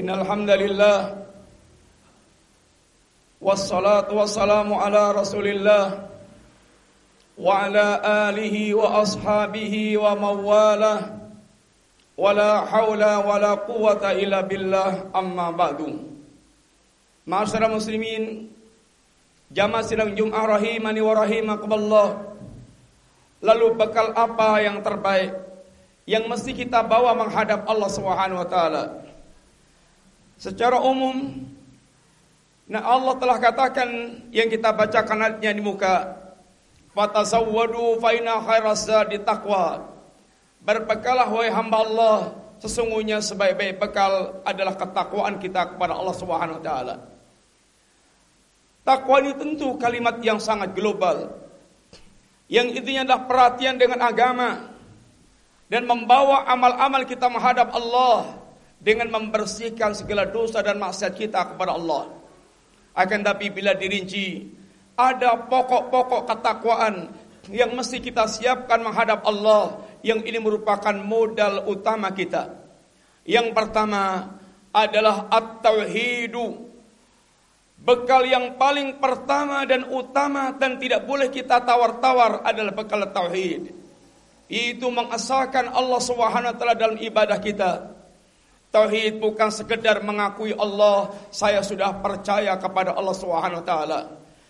إن 0.00 0.08
الحمد 0.10 0.50
لله 0.50 0.98
والصلاة 3.40 4.08
والسلام 4.08 4.68
على 4.74 5.02
رسول 5.12 5.46
الله 5.48 5.86
وعلى 7.40 7.86
آله 8.04 8.56
وأصحابه 8.74 9.74
ومواله 9.98 10.98
ولا 12.16 12.52
حول 12.68 13.02
ولا 13.28 13.52
قوة 13.64 14.04
إلا 14.12 14.40
بالله 14.44 14.90
أما 15.16 15.48
بعد 15.52 15.80
Masyarakat 17.28 17.70
muslimin 17.70 18.48
Jamaah 19.52 19.84
sidang 19.84 20.16
Jum'ah 20.16 20.56
rahimani 20.56 21.04
wa 21.04 21.14
rahimakumullah 21.14 22.08
Lalu 23.44 23.76
bekal 23.76 24.16
apa 24.16 24.58
yang 24.64 24.80
terbaik 24.80 25.36
Yang 26.08 26.24
mesti 26.26 26.50
kita 26.56 26.80
bawa 26.82 27.12
menghadap 27.14 27.68
Allah 27.68 27.90
Subhanahu 27.92 28.40
wa 28.40 28.48
taala 28.48 28.82
Secara 30.35 30.79
umum 30.83 31.45
Nah 32.65 32.81
Allah 32.81 33.13
telah 33.21 33.37
katakan 33.37 33.89
yang 34.33 34.49
kita 34.49 34.73
bacakan 34.73 35.21
ayatnya 35.21 35.53
di 35.53 35.61
muka 35.61 36.17
Fatasawwadu 36.97 38.01
faina 38.01 38.41
di 39.05 39.17
taqwa 39.21 39.85
Berbekalah 40.65 41.29
wahai 41.29 41.53
hamba 41.53 41.77
Allah 41.85 42.17
Sesungguhnya 42.55 43.19
sebaik-baik 43.19 43.77
bekal 43.83 44.41
adalah 44.47 44.79
ketakwaan 44.79 45.37
kita 45.43 45.75
kepada 45.75 45.91
Allah 45.91 46.15
Subhanahu. 46.15 46.63
Takwa 48.85 49.15
ini 49.19 49.33
tentu 49.35 49.75
kalimat 49.75 50.21
yang 50.23 50.39
sangat 50.39 50.71
global. 50.71 51.35
Yang 52.45 52.79
intinya 52.79 53.01
adalah 53.01 53.23
perhatian 53.25 53.75
dengan 53.81 53.99
agama 54.05 54.69
dan 55.67 55.89
membawa 55.89 56.45
amal-amal 56.45 57.01
kita 57.09 57.25
menghadap 57.25 57.73
Allah 57.73 58.44
dengan 58.79 59.09
membersihkan 59.09 59.97
segala 59.97 60.29
dosa 60.29 60.61
dan 60.61 60.77
maksiat 60.77 61.13
kita 61.17 61.55
kepada 61.55 61.73
Allah. 61.73 62.11
Akan 62.95 63.25
tapi 63.25 63.51
bila 63.51 63.75
dirinci, 63.75 64.47
ada 64.95 65.35
pokok-pokok 65.51 66.21
ketakwaan 66.31 67.11
yang 67.51 67.75
mesti 67.75 67.99
kita 67.99 68.25
siapkan 68.25 68.79
menghadap 68.81 69.21
Allah 69.27 69.83
yang 70.01 70.23
ini 70.23 70.39
merupakan 70.39 70.95
modal 70.95 71.67
utama 71.67 72.13
kita. 72.15 72.55
Yang 73.25 73.51
pertama 73.51 74.31
adalah 74.71 75.27
at-tauhidu. 75.33 76.67
Bekal 77.75 78.25
yang 78.25 78.57
paling 78.57 78.97
pertama 78.97 79.61
dan 79.67 79.85
utama 79.93 80.55
dan 80.55 80.81
tidak 80.81 81.05
boleh 81.05 81.29
kita 81.29 81.61
tawar-tawar 81.61 82.41
adalah 82.41 82.73
bekal 82.73 83.01
tauhid. 83.13 83.69
Itu 84.49 84.89
mengesahkan 84.89 85.69
Allah 85.69 86.01
Subhanahu 86.01 86.53
wa 86.53 86.57
taala 86.57 86.73
dalam 86.77 86.97
ibadah 86.97 87.37
kita 87.37 87.94
Tauhid 88.75 89.23
bukan 89.23 89.47
sekedar 89.55 90.03
mengakui 90.03 90.51
Allah, 90.51 91.15
saya 91.31 91.63
sudah 91.63 91.95
percaya 92.03 92.59
kepada 92.59 92.91
Allah 92.91 93.15
Subhanahu 93.15 93.63
wa 93.63 93.65
taala. 93.65 93.99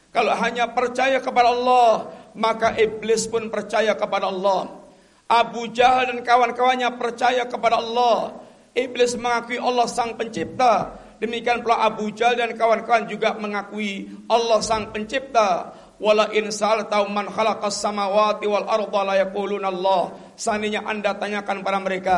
Kalau 0.10 0.34
hanya 0.34 0.66
percaya 0.74 1.22
kepada 1.22 1.54
Allah, 1.54 2.10
maka 2.34 2.74
iblis 2.74 3.30
pun 3.30 3.54
percaya 3.54 3.94
kepada 3.94 4.26
Allah. 4.34 4.82
Abu 5.30 5.70
Jahal 5.70 6.10
dan 6.10 6.26
kawan-kawannya 6.26 6.90
percaya 6.98 7.46
kepada 7.46 7.78
Allah. 7.78 8.42
Iblis 8.74 9.14
mengakui 9.22 9.62
Allah 9.62 9.86
sang 9.86 10.18
pencipta. 10.18 10.98
Demikian 11.22 11.62
pula 11.62 11.86
Abu 11.86 12.10
Jahal 12.10 12.42
dan 12.42 12.58
kawan-kawan 12.58 13.06
juga 13.06 13.38
mengakui 13.38 14.10
Allah 14.26 14.58
sang 14.66 14.90
pencipta. 14.90 15.70
Wala 15.96 16.28
in 16.36 16.52
sa'altahum 16.52 17.08
man 17.14 17.32
khalaqas 17.32 17.80
samawati 17.80 18.50
wal 18.52 18.68
arda 18.68 19.02
la 19.06 19.16
yaquluna 19.22 19.72
Allah. 19.72 20.12
Seandainya 20.36 20.84
Anda 20.84 21.16
tanyakan 21.16 21.64
pada 21.64 21.80
mereka, 21.80 22.16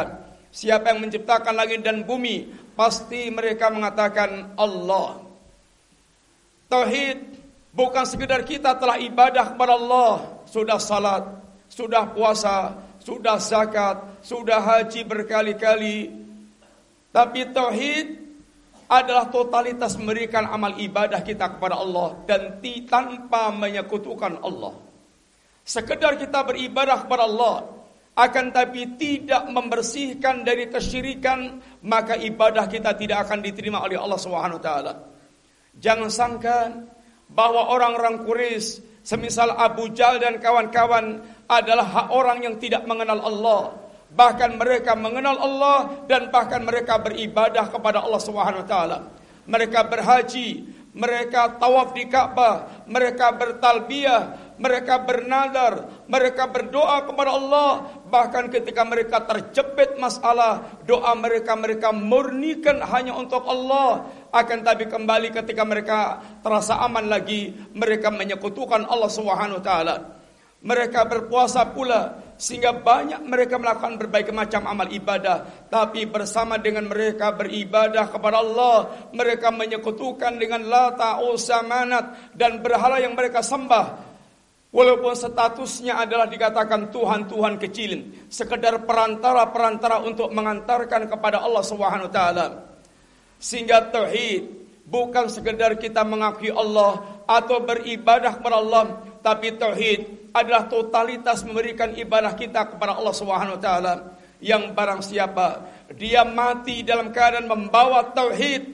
Siapa 0.52 0.96
yang 0.96 1.04
menciptakan 1.04 1.54
langit 1.54 1.84
dan 1.84 2.04
bumi? 2.08 2.48
Pasti 2.74 3.30
mereka 3.34 3.74
mengatakan 3.74 4.54
Allah. 4.58 5.22
Tauhid 6.68 7.18
bukan 7.72 8.06
sekedar 8.06 8.44
kita 8.44 8.76
telah 8.76 9.00
ibadah 9.00 9.56
kepada 9.56 9.74
Allah, 9.78 10.14
sudah 10.50 10.80
salat, 10.82 11.24
sudah 11.72 12.12
puasa, 12.12 12.76
sudah 13.00 13.40
zakat, 13.40 14.04
sudah 14.20 14.60
haji 14.60 15.02
berkali-kali. 15.08 16.12
Tapi 17.16 17.42
tauhid 17.56 18.08
adalah 18.88 19.28
totalitas 19.28 20.00
memberikan 20.00 20.48
amal 20.48 20.76
ibadah 20.80 21.20
kita 21.24 21.56
kepada 21.56 21.80
Allah 21.80 22.20
dan 22.28 22.60
tanpa 22.88 23.52
menyekutukan 23.52 24.40
Allah. 24.44 24.76
Sekedar 25.68 26.16
kita 26.16 26.48
beribadah 26.48 27.04
kepada 27.04 27.28
Allah, 27.28 27.68
akan 28.18 28.50
tapi 28.50 28.98
tidak 28.98 29.46
membersihkan 29.54 30.42
dari 30.42 30.66
kesyirikan 30.74 31.62
maka 31.86 32.18
ibadah 32.18 32.66
kita 32.66 32.98
tidak 32.98 33.30
akan 33.30 33.46
diterima 33.46 33.86
oleh 33.86 34.02
Allah 34.02 34.18
Subhanahu 34.18 34.58
taala. 34.58 34.94
Jangan 35.78 36.10
sangka 36.10 36.74
bahwa 37.30 37.70
orang-orang 37.70 38.26
Quraisy 38.26 38.82
semisal 39.06 39.54
Abu 39.54 39.94
Jal 39.94 40.18
dan 40.18 40.42
kawan-kawan 40.42 41.22
adalah 41.46 41.86
hak 41.86 42.08
orang 42.10 42.42
yang 42.42 42.56
tidak 42.58 42.90
mengenal 42.90 43.22
Allah. 43.22 43.62
Bahkan 44.10 44.58
mereka 44.58 44.98
mengenal 44.98 45.38
Allah 45.38 46.02
dan 46.10 46.34
bahkan 46.34 46.66
mereka 46.66 46.98
beribadah 46.98 47.70
kepada 47.70 48.02
Allah 48.02 48.22
Subhanahu 48.24 48.66
taala. 48.66 49.14
Mereka 49.46 49.86
berhaji, 49.88 50.66
mereka 50.98 51.56
tawaf 51.62 51.94
di 51.94 52.10
Ka'bah, 52.10 52.84
mereka 52.90 53.32
bertalbiyah, 53.38 54.56
mereka 54.58 54.98
bernadar, 55.06 56.04
mereka 56.10 56.50
berdoa 56.50 57.06
kepada 57.06 57.32
Allah, 57.38 57.97
bahkan 58.08 58.48
ketika 58.48 58.88
mereka 58.88 59.24
terjepit 59.28 60.00
masalah, 60.00 60.80
doa 60.88 61.12
mereka 61.14 61.54
mereka 61.54 61.92
murnikan 61.92 62.80
hanya 62.84 63.14
untuk 63.16 63.44
Allah. 63.44 64.08
Akan 64.32 64.64
tapi 64.64 64.88
kembali 64.88 65.32
ketika 65.32 65.64
mereka 65.68 65.98
terasa 66.42 66.80
aman 66.84 67.08
lagi, 67.12 67.52
mereka 67.76 68.12
menyekutukan 68.12 68.88
Allah 68.88 69.12
Subhanahu 69.12 69.62
taala. 69.62 70.20
Mereka 70.58 71.06
berpuasa 71.06 71.70
pula 71.70 72.28
sehingga 72.38 72.74
banyak 72.74 73.22
mereka 73.26 73.62
melakukan 73.62 73.98
berbagai 73.98 74.34
macam 74.34 74.66
amal 74.70 74.90
ibadah 74.90 75.70
tapi 75.74 76.06
bersama 76.06 76.62
dengan 76.62 76.86
mereka 76.86 77.34
beribadah 77.34 78.10
kepada 78.14 78.42
Allah 78.42 79.10
mereka 79.10 79.50
menyekutukan 79.50 80.38
dengan 80.38 80.66
lata 80.70 81.18
usamanat 81.26 82.34
dan 82.38 82.62
berhala 82.62 83.02
yang 83.02 83.18
mereka 83.18 83.42
sembah 83.42 84.17
Walaupun 84.68 85.16
statusnya 85.16 85.96
adalah 85.96 86.28
dikatakan 86.28 86.92
Tuhan-Tuhan 86.92 87.56
kecil, 87.56 87.92
sekedar 88.28 88.84
perantara-perantara 88.84 90.04
untuk 90.04 90.28
mengantarkan 90.36 91.08
kepada 91.08 91.40
Allah 91.40 91.64
taala. 92.12 92.46
Sehingga 93.40 93.88
tauhid 93.88 94.44
bukan 94.84 95.32
sekedar 95.32 95.80
kita 95.80 96.04
mengakui 96.04 96.52
Allah 96.52 97.00
atau 97.24 97.64
beribadah 97.64 98.44
kepada 98.44 98.60
Allah, 98.60 98.86
tapi 99.24 99.56
tauhid 99.56 100.32
adalah 100.36 100.68
totalitas 100.68 101.48
memberikan 101.48 101.96
ibadah 101.96 102.36
kita 102.36 102.68
kepada 102.68 103.00
Allah 103.00 103.16
taala. 103.64 103.94
Yang 104.44 104.64
barang 104.76 105.02
siapa 105.02 105.64
dia 105.96 106.28
mati 106.28 106.84
dalam 106.84 107.16
keadaan 107.16 107.48
membawa 107.48 108.12
tauhid, 108.12 108.68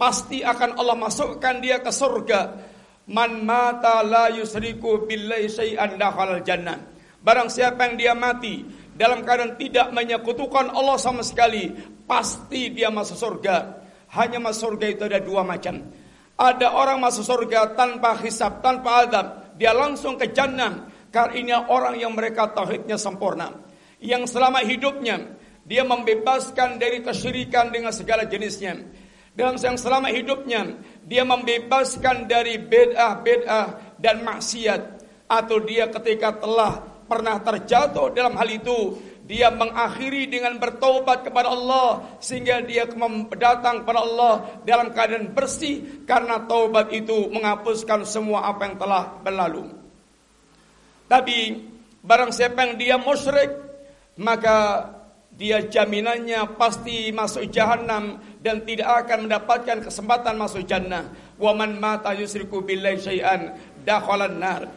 pasti 0.00 0.40
akan 0.40 0.80
Allah 0.80 0.96
masukkan 0.96 1.60
dia 1.60 1.84
ke 1.84 1.92
surga 1.92 2.72
Man 3.04 3.44
mata 3.44 4.00
la 4.00 4.32
yusriku 4.32 5.04
billahi 5.04 5.44
syai'an 5.44 6.00
dakhalal 6.00 6.40
jannah. 6.40 6.80
Barang 7.20 7.52
siapa 7.52 7.88
yang 7.88 7.94
dia 8.00 8.12
mati 8.16 8.64
dalam 8.96 9.24
keadaan 9.24 9.60
tidak 9.60 9.92
menyekutukan 9.92 10.72
Allah 10.72 10.96
sama 10.96 11.20
sekali, 11.20 11.68
pasti 12.08 12.72
dia 12.72 12.88
masuk 12.88 13.16
surga. 13.16 13.56
Hanya 14.16 14.40
masuk 14.40 14.72
surga 14.76 14.86
itu 14.88 15.02
ada 15.04 15.20
dua 15.20 15.44
macam. 15.44 15.84
Ada 16.34 16.72
orang 16.72 16.98
masuk 17.00 17.24
surga 17.28 17.76
tanpa 17.76 18.16
hisab, 18.24 18.64
tanpa 18.64 19.04
adab. 19.04 19.26
Dia 19.60 19.76
langsung 19.76 20.16
ke 20.16 20.32
jannah. 20.32 20.88
Karena 21.14 21.70
orang 21.70 21.94
yang 21.94 22.10
mereka 22.10 22.50
tauhidnya 22.50 22.98
sempurna. 22.98 23.54
Yang 24.02 24.34
selama 24.34 24.66
hidupnya 24.66 25.38
dia 25.62 25.86
membebaskan 25.86 26.76
dari 26.76 27.00
kesyirikan 27.00 27.70
dengan 27.70 27.94
segala 27.94 28.26
jenisnya 28.26 28.76
dalam 29.34 29.58
yang 29.58 29.74
selama 29.74 30.08
hidupnya 30.14 30.78
dia 31.02 31.26
membebaskan 31.26 32.30
dari 32.30 32.58
bid'ah-bid'ah 32.58 33.98
dan 33.98 34.22
maksiat 34.22 34.80
atau 35.26 35.58
dia 35.62 35.90
ketika 35.90 36.38
telah 36.38 36.80
pernah 37.04 37.42
terjatuh 37.42 38.14
dalam 38.14 38.38
hal 38.38 38.48
itu 38.48 38.94
dia 39.24 39.48
mengakhiri 39.48 40.28
dengan 40.28 40.60
bertobat 40.60 41.24
kepada 41.24 41.48
Allah 41.48 42.20
sehingga 42.20 42.60
dia 42.60 42.84
datang 43.40 43.80
kepada 43.82 44.00
Allah 44.04 44.34
dalam 44.68 44.92
keadaan 44.92 45.32
bersih 45.32 46.04
karena 46.04 46.44
taubat 46.44 46.92
itu 46.92 47.32
menghapuskan 47.32 48.04
semua 48.04 48.52
apa 48.52 48.68
yang 48.68 48.76
telah 48.76 49.16
berlalu. 49.24 49.64
Tapi 51.08 51.56
barang 52.04 52.32
siapa 52.36 52.68
yang 52.68 52.74
dia 52.76 52.96
musyrik 53.00 53.48
maka 54.20 54.92
dia 55.34 55.66
jaminannya 55.66 56.54
pasti 56.54 57.10
masuk 57.10 57.50
jahanam 57.50 58.22
dan 58.38 58.62
tidak 58.62 59.06
akan 59.06 59.26
mendapatkan 59.26 59.78
kesempatan 59.82 60.38
masuk 60.38 60.62
jannah. 60.62 61.10
Wa 61.34 61.50
man 61.50 61.82
mata 61.82 62.14
yusriku 62.14 62.62
billahi 62.62 63.02
syai'an 63.02 63.58
dakhalan 63.82 64.38
nar. 64.38 64.70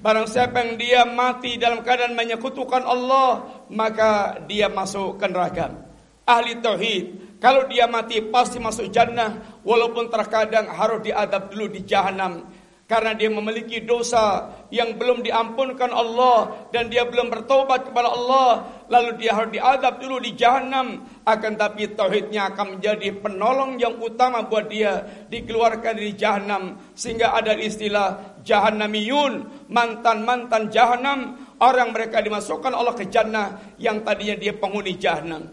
Barang 0.00 0.28
siapa 0.28 0.64
yang 0.64 0.80
dia 0.80 1.04
mati 1.04 1.60
dalam 1.60 1.84
keadaan 1.84 2.16
menyekutukan 2.16 2.84
Allah, 2.88 3.64
maka 3.68 4.40
dia 4.48 4.72
masuk 4.72 5.20
ke 5.20 5.28
neraka. 5.28 5.76
Ahli 6.24 6.56
tauhid, 6.56 7.36
kalau 7.40 7.68
dia 7.68 7.84
mati 7.84 8.20
pasti 8.24 8.56
masuk 8.60 8.88
jannah 8.92 9.60
walaupun 9.64 10.12
terkadang 10.12 10.68
harus 10.72 11.04
diadab 11.04 11.48
dulu 11.52 11.72
di 11.72 11.84
jahanam 11.88 12.44
karena 12.90 13.14
dia 13.14 13.30
memiliki 13.30 13.86
dosa 13.86 14.50
yang 14.74 14.98
belum 14.98 15.22
diampunkan 15.22 15.94
Allah 15.94 16.66
dan 16.74 16.90
dia 16.90 17.06
belum 17.06 17.30
bertobat 17.30 17.86
kepada 17.86 18.10
Allah 18.10 18.66
lalu 18.90 19.22
dia 19.22 19.38
harus 19.38 19.54
diadab 19.54 20.02
dulu 20.02 20.18
di 20.18 20.34
jahanam 20.34 21.06
akan 21.22 21.52
tapi 21.54 21.94
tauhidnya 21.94 22.50
akan 22.50 22.76
menjadi 22.82 23.14
penolong 23.14 23.78
yang 23.78 23.94
utama 24.02 24.42
buat 24.42 24.66
dia 24.66 25.06
dikeluarkan 25.30 26.02
dari 26.02 26.18
jahanam 26.18 26.82
sehingga 26.98 27.30
ada 27.30 27.54
istilah 27.54 28.42
jahannamiyun 28.42 29.70
mantan-mantan 29.70 30.66
jahanam 30.74 31.38
orang 31.62 31.94
mereka 31.94 32.18
dimasukkan 32.18 32.74
Allah 32.74 32.98
ke 32.98 33.06
jannah 33.06 33.78
yang 33.78 34.02
tadinya 34.02 34.34
dia 34.34 34.50
penghuni 34.58 34.98
jahanam 34.98 35.46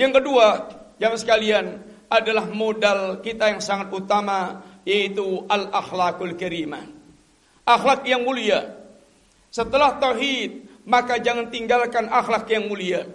yang 0.00 0.16
kedua 0.16 0.80
yang 0.96 1.12
sekalian 1.12 1.92
adalah 2.08 2.48
modal 2.48 3.20
kita 3.20 3.52
yang 3.52 3.60
sangat 3.60 3.92
utama 3.92 4.71
yaitu 4.82 5.46
al-akhlakul 5.46 6.34
karimah. 6.34 6.86
Akhlak 7.62 8.02
yang 8.06 8.26
mulia. 8.26 8.74
Setelah 9.52 10.00
tauhid, 10.02 10.66
maka 10.82 11.22
jangan 11.22 11.46
tinggalkan 11.52 12.10
akhlak 12.10 12.50
yang 12.50 12.66
mulia. 12.66 13.06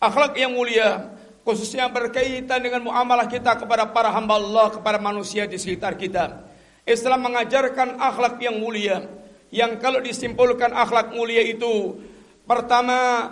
Akhlak 0.00 0.34
yang 0.34 0.56
mulia 0.56 1.12
khususnya 1.42 1.90
berkaitan 1.90 2.62
dengan 2.62 2.86
muamalah 2.86 3.26
kita 3.26 3.58
kepada 3.58 3.90
para 3.90 4.10
hamba 4.14 4.38
Allah, 4.38 4.66
kepada 4.72 4.98
manusia 5.02 5.44
di 5.44 5.58
sekitar 5.58 5.98
kita. 5.98 6.42
Islam 6.86 7.30
mengajarkan 7.30 7.98
akhlak 7.98 8.38
yang 8.42 8.58
mulia. 8.58 9.06
Yang 9.52 9.84
kalau 9.84 10.00
disimpulkan 10.00 10.72
akhlak 10.72 11.12
mulia 11.12 11.44
itu 11.44 12.00
pertama 12.48 13.28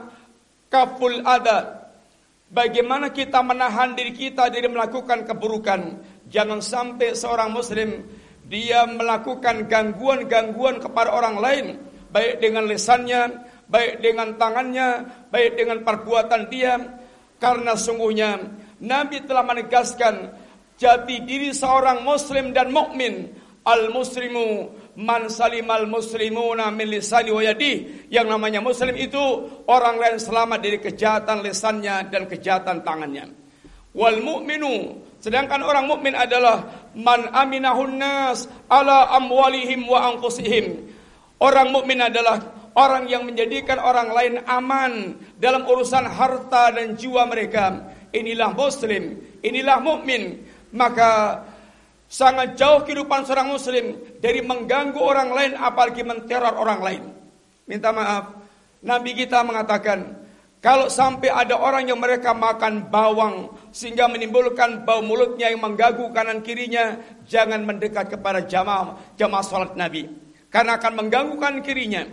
kaful 0.69 1.25
adat. 1.25 1.81
Bagaimana 2.51 3.15
kita 3.15 3.41
menahan 3.47 3.95
diri 3.95 4.11
kita 4.11 4.51
dari 4.51 4.67
melakukan 4.67 5.23
keburukan 5.23 6.03
Jangan 6.31 6.63
sampai 6.63 7.19
seorang 7.19 7.51
muslim 7.51 8.07
dia 8.47 8.87
melakukan 8.87 9.67
gangguan-gangguan 9.67 10.79
kepada 10.79 11.11
orang 11.11 11.37
lain, 11.39 11.67
baik 12.11 12.39
dengan 12.43 12.67
lisannya, 12.67 13.47
baik 13.67 14.03
dengan 14.03 14.35
tangannya, 14.39 15.07
baik 15.31 15.59
dengan 15.59 15.83
perbuatan 15.87 16.51
dia, 16.51 16.79
karena 17.43 17.75
sungguhnya 17.75 18.39
Nabi 18.83 19.27
telah 19.27 19.43
menegaskan 19.43 20.35
jati 20.79 21.23
diri 21.27 21.51
seorang 21.51 22.03
muslim 22.03 22.55
dan 22.55 22.71
mukmin 22.71 23.31
al 23.69 23.93
muslimu 23.93 24.73
man 24.97 25.29
salimal 25.29 25.85
muslimuna 25.85 26.73
min 26.73 26.89
lisani 26.89 27.29
wa 27.31 27.45
yadi 27.45 28.07
yang 28.09 28.27
namanya 28.27 28.65
muslim 28.65 28.97
itu 28.97 29.21
orang 29.69 30.01
lain 30.01 30.17
selamat 30.17 30.59
dari 30.59 30.79
kejahatan 30.81 31.45
lisannya 31.45 32.09
dan 32.09 32.25
kejahatan 32.25 32.81
tangannya. 32.81 33.29
Wal 33.91 34.23
mu'minu 34.23 35.03
Sedangkan 35.21 35.61
orang 35.61 35.85
mukmin 35.85 36.17
adalah 36.17 36.89
man 36.97 37.29
aminahun 37.29 38.01
nas 38.01 38.49
ala 38.73 39.13
amwalihim 39.21 39.85
wa 39.85 40.17
anfusihim. 40.17 40.89
Orang 41.37 41.73
mukmin 41.73 42.01
adalah 42.01 42.41
orang 42.73 43.05
yang 43.09 43.29
menjadikan 43.29 43.77
orang 43.81 44.13
lain 44.13 44.35
aman 44.49 45.21
dalam 45.37 45.69
urusan 45.69 46.09
harta 46.09 46.73
dan 46.73 46.97
jiwa 46.97 47.29
mereka. 47.29 47.93
Inilah 48.17 48.57
muslim, 48.57 49.21
inilah 49.45 49.79
mukmin. 49.85 50.41
Maka 50.73 51.45
sangat 52.11 52.59
jauh 52.59 52.83
kehidupan 52.83 53.23
seorang 53.29 53.53
muslim 53.53 54.01
dari 54.19 54.41
mengganggu 54.41 54.99
orang 54.99 55.31
lain 55.31 55.53
apalagi 55.55 56.03
menteror 56.03 56.57
orang 56.57 56.81
lain. 56.81 57.03
Minta 57.71 57.95
maaf, 57.95 58.35
Nabi 58.83 59.15
kita 59.15 59.45
mengatakan, 59.47 60.17
kalau 60.61 60.93
sampai 60.93 61.33
ada 61.33 61.57
orang 61.57 61.89
yang 61.89 61.97
mereka 61.97 62.37
makan 62.37 62.93
bawang 62.93 63.49
sehingga 63.73 64.13
menimbulkan 64.13 64.85
bau 64.85 65.01
mulutnya 65.01 65.49
yang 65.49 65.65
mengganggu 65.65 66.05
kanan 66.13 66.45
kirinya, 66.45 67.01
jangan 67.25 67.65
mendekat 67.65 68.13
kepada 68.13 68.45
jamaah 68.45 69.17
jamaah 69.17 69.41
salat 69.41 69.73
Nabi 69.73 70.05
karena 70.53 70.77
akan 70.77 70.93
mengganggu 71.01 71.35
kanan 71.41 71.65
kirinya. 71.65 72.05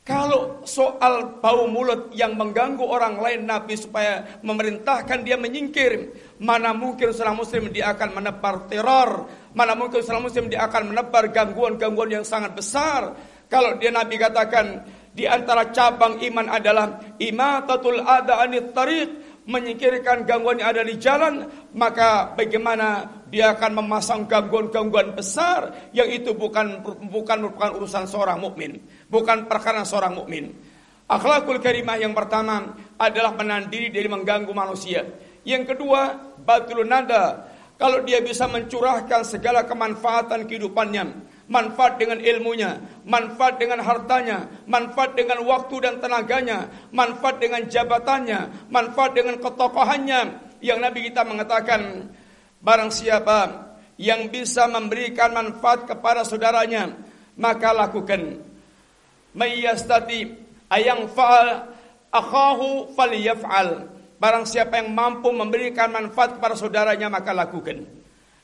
Kalau 0.00 0.64
soal 0.64 1.38
bau 1.38 1.68
mulut 1.68 2.10
yang 2.16 2.34
mengganggu 2.34 2.82
orang 2.82 3.20
lain 3.20 3.44
Nabi 3.44 3.76
supaya 3.76 4.40
memerintahkan 4.40 5.22
dia 5.22 5.36
menyingkir, 5.36 6.16
mana 6.40 6.72
mungkin 6.72 7.12
seorang 7.12 7.36
muslim 7.36 7.68
dia 7.68 7.92
akan 7.92 8.18
menebar 8.18 8.66
teror, 8.66 9.28
mana 9.52 9.76
mungkin 9.76 10.00
seorang 10.00 10.24
muslim 10.24 10.48
dia 10.48 10.66
akan 10.66 10.90
menebar 10.90 11.28
gangguan-gangguan 11.30 12.10
yang 12.10 12.24
sangat 12.26 12.56
besar. 12.56 13.12
Kalau 13.46 13.76
dia 13.76 13.92
Nabi 13.92 14.16
katakan 14.16 14.82
di 15.10 15.26
antara 15.26 15.74
cabang 15.74 16.22
iman 16.22 16.46
adalah 16.46 17.02
imatatul 17.18 17.98
ada 17.98 18.46
anit 18.46 18.70
tariq, 18.70 19.10
menyingkirkan 19.50 20.22
gangguan 20.22 20.62
yang 20.62 20.70
ada 20.70 20.86
di 20.86 20.94
jalan, 21.02 21.50
maka 21.74 22.30
bagaimana 22.38 23.18
dia 23.26 23.50
akan 23.54 23.82
memasang 23.82 24.30
gangguan-gangguan 24.30 25.14
besar 25.14 25.90
yang 25.90 26.06
itu 26.06 26.30
bukan 26.34 26.82
bukan 27.10 27.36
merupakan 27.42 27.74
urusan 27.74 28.06
seorang 28.06 28.38
mukmin, 28.38 28.78
bukan 29.10 29.50
perkara 29.50 29.82
seorang 29.82 30.14
mukmin. 30.14 30.54
Akhlakul 31.10 31.58
karimah 31.58 31.98
yang 31.98 32.14
pertama 32.14 32.78
adalah 32.94 33.34
menahan 33.34 33.66
diri 33.66 33.90
dari 33.90 34.06
mengganggu 34.06 34.54
manusia. 34.54 35.02
Yang 35.42 35.74
kedua, 35.74 36.14
batul 36.38 36.86
nada. 36.86 37.50
Kalau 37.74 38.06
dia 38.06 38.22
bisa 38.22 38.46
mencurahkan 38.46 39.26
segala 39.26 39.66
kemanfaatan 39.66 40.46
kehidupannya, 40.46 41.29
manfaat 41.50 41.98
dengan 41.98 42.22
ilmunya, 42.22 42.78
manfaat 43.02 43.58
dengan 43.58 43.82
hartanya, 43.82 44.46
manfaat 44.70 45.18
dengan 45.18 45.42
waktu 45.42 45.76
dan 45.82 45.98
tenaganya, 45.98 46.70
manfaat 46.94 47.42
dengan 47.42 47.66
jabatannya, 47.66 48.70
manfaat 48.70 49.18
dengan 49.18 49.36
ketokohannya. 49.42 50.20
Yang 50.62 50.78
Nabi 50.78 50.98
kita 51.10 51.26
mengatakan, 51.26 52.06
barang 52.62 52.90
siapa 52.94 53.68
yang 53.98 54.30
bisa 54.30 54.70
memberikan 54.70 55.34
manfaat 55.34 55.90
kepada 55.90 56.22
saudaranya, 56.22 56.94
maka 57.34 57.74
lakukan. 57.74 58.38
Mayyastati 59.34 60.30
ayang 60.70 61.10
fa'al 61.10 61.66
akhahu 62.14 62.94
falyaf'al. 62.94 63.90
Barang 64.20 64.44
siapa 64.46 64.78
yang 64.78 64.94
mampu 64.94 65.32
memberikan 65.34 65.90
manfaat 65.90 66.38
kepada 66.38 66.54
saudaranya, 66.54 67.10
maka 67.10 67.34
lakukan. 67.34 67.88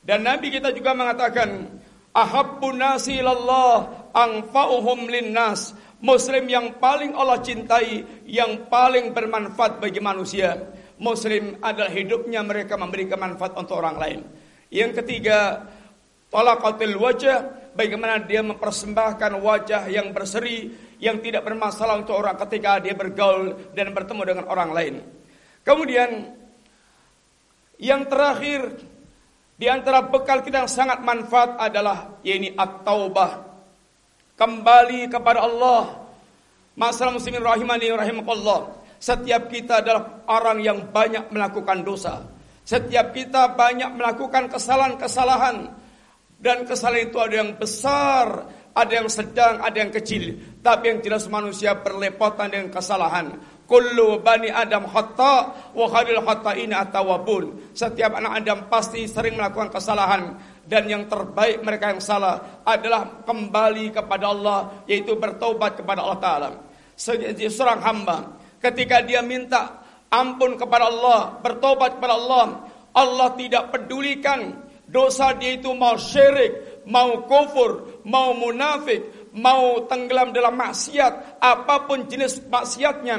Dan 0.01 0.25
Nabi 0.25 0.49
kita 0.49 0.73
juga 0.73 0.97
mengatakan, 0.97 1.69
ahabbun 2.17 2.81
nasi 2.81 3.21
ilallah 3.21 4.09
anfa'uhum 4.17 5.05
linnas 5.13 5.77
Muslim 5.97 6.45
yang 6.45 6.77
paling 6.77 7.17
Allah 7.17 7.41
cintai, 7.41 8.05
yang 8.29 8.69
paling 8.69 9.17
bermanfaat 9.17 9.81
bagi 9.81 9.97
manusia. 9.97 10.53
Muslim 11.01 11.57
adalah 11.65 11.89
hidupnya 11.89 12.45
mereka 12.45 12.77
memberikan 12.77 13.17
manfaat 13.17 13.57
untuk 13.57 13.81
orang 13.81 13.97
lain. 13.97 14.21
Yang 14.69 15.01
ketiga, 15.03 15.65
talaqatil 16.29 16.97
wajah, 17.01 17.73
bagaimana 17.73 18.21
dia 18.25 18.45
mempersembahkan 18.45 19.41
wajah 19.41 19.89
yang 19.89 20.13
berseri, 20.13 20.69
yang 21.01 21.21
tidak 21.25 21.49
bermasalah 21.49 22.01
untuk 22.01 22.17
orang 22.17 22.37
ketika 22.45 22.81
dia 22.81 22.93
bergaul 22.93 23.73
dan 23.73 23.93
bertemu 23.97 24.23
dengan 24.25 24.45
orang 24.53 24.71
lain. 24.77 24.95
Kemudian 25.65 26.11
yang 27.81 28.05
terakhir 28.05 28.85
di 29.57 29.67
antara 29.73 30.05
bekal 30.05 30.45
kita 30.45 30.65
yang 30.65 30.71
sangat 30.71 31.01
manfaat 31.01 31.57
adalah 31.57 32.21
yaitu 32.21 32.53
at-taubah 32.61 33.41
kembali 34.37 35.09
kepada 35.09 35.43
Allah. 35.49 36.05
Masalah 36.77 37.17
muslimin 37.17 37.41
rahimani 37.41 37.89
rahimakallah. 37.89 38.69
Setiap 39.01 39.49
kita 39.49 39.81
adalah 39.81 40.29
orang 40.29 40.61
yang 40.61 40.79
banyak 40.93 41.33
melakukan 41.33 41.81
dosa. 41.81 42.21
Setiap 42.69 43.17
kita 43.17 43.57
banyak 43.57 43.97
melakukan 43.97 44.53
kesalahan-kesalahan. 44.53 45.73
Dan 46.37 46.69
kesalahan 46.69 47.09
itu 47.09 47.17
ada 47.17 47.35
yang 47.41 47.57
besar, 47.57 48.45
ada 48.77 48.93
yang 48.93 49.09
sedang, 49.09 49.65
ada 49.65 49.73
yang 49.73 49.89
kecil. 49.89 50.37
Tapi 50.61 50.85
yang 50.93 50.99
jelas 51.01 51.25
manusia 51.33 51.73
berlepotan 51.81 52.53
dengan 52.53 52.69
kesalahan. 52.69 53.33
Kullu 53.67 54.23
bani 54.23 54.47
Adam 54.47 54.87
khata 54.87 55.35
wa 55.75 55.87
khairul 55.91 56.23
khata'ina 56.23 56.87
atawabun. 56.87 57.75
Setiap 57.75 58.15
anak 58.15 58.33
Adam 58.43 58.59
pasti 58.71 59.03
sering 59.11 59.35
melakukan 59.35 59.75
kesalahan 59.75 60.39
dan 60.63 60.87
yang 60.87 61.11
terbaik 61.11 61.67
mereka 61.67 61.91
yang 61.91 61.99
salah 61.99 62.63
adalah 62.63 63.27
kembali 63.27 63.91
kepada 63.91 64.31
Allah 64.31 64.87
yaitu 64.87 65.19
bertobat 65.19 65.83
kepada 65.83 66.07
Allah 66.07 66.21
taala. 66.23 66.49
Seorang 66.95 67.83
hamba 67.83 68.39
ketika 68.63 69.03
dia 69.03 69.19
minta 69.21 69.83
ampun 70.15 70.55
kepada 70.55 70.87
Allah, 70.87 71.43
bertobat 71.43 71.99
kepada 71.99 72.15
Allah, 72.15 72.47
Allah 72.95 73.29
tidak 73.35 73.75
pedulikan 73.75 74.63
dosa 74.87 75.35
dia 75.35 75.59
itu 75.59 75.75
mau 75.75 75.99
syirik, 75.99 76.87
mau 76.87 77.27
kufur, 77.27 78.01
mau 78.07 78.33
munafik, 78.33 79.31
mau 79.37 79.85
tenggelam 79.85 80.33
dalam 80.33 80.57
maksiat, 80.57 81.43
apa 81.43 81.85
pun 81.85 82.07
jenis 82.09 82.47
maksiatnya, 82.49 83.17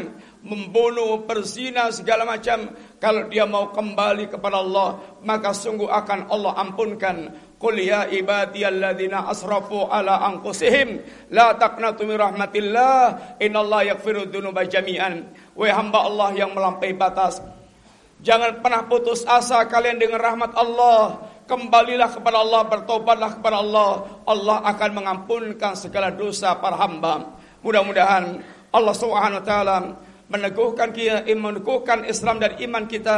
membunuh, 0.48 1.28
berzina 1.28 1.92
segala 1.92 2.24
macam, 2.24 2.72
kalau 2.98 3.28
dia 3.28 3.44
mau 3.44 3.70
kembali 3.76 4.32
kepada 4.32 4.64
Allah, 4.64 5.20
maka 5.22 5.52
sungguh 5.52 5.92
akan 5.92 6.32
Allah 6.32 6.56
ampunkan. 6.64 7.18
Qul 7.58 7.82
ya 7.82 8.06
ibadiyalladzina 8.06 9.28
asrafu 9.28 9.90
ala 9.90 10.22
anfusihim 10.30 11.02
la 11.34 11.58
taqnatu 11.58 12.06
min 12.06 12.14
rahmatillah 12.22 13.38
innallaha 13.42 13.98
yaghfiru 13.98 14.30
dzunuba 14.30 14.64
jami'an. 14.70 15.26
Wahai 15.58 15.74
hamba 15.74 16.06
Allah 16.06 16.38
yang 16.38 16.54
melampaui 16.54 16.94
batas, 16.94 17.42
jangan 18.22 18.62
pernah 18.62 18.86
putus 18.86 19.26
asa 19.26 19.66
kalian 19.66 19.98
dengan 19.98 20.22
rahmat 20.22 20.54
Allah. 20.54 21.28
Kembalilah 21.48 22.12
kepada 22.12 22.44
Allah, 22.44 22.62
bertobatlah 22.68 23.40
kepada 23.40 23.64
Allah. 23.64 24.20
Allah 24.28 24.58
akan 24.68 24.90
mengampunkan 25.00 25.80
segala 25.80 26.12
dosa 26.12 26.52
para 26.60 26.76
hamba. 26.76 27.40
Mudah-mudahan 27.64 28.44
Allah 28.70 28.96
Subhanahu 28.96 29.40
wa 29.42 29.46
taala 29.48 29.78
meneguhkan 30.28 30.92
kita, 30.92 31.24
meneguhkan 31.24 32.04
Islam 32.08 32.40
dan 32.44 32.60
iman 32.60 32.84
kita, 32.88 33.18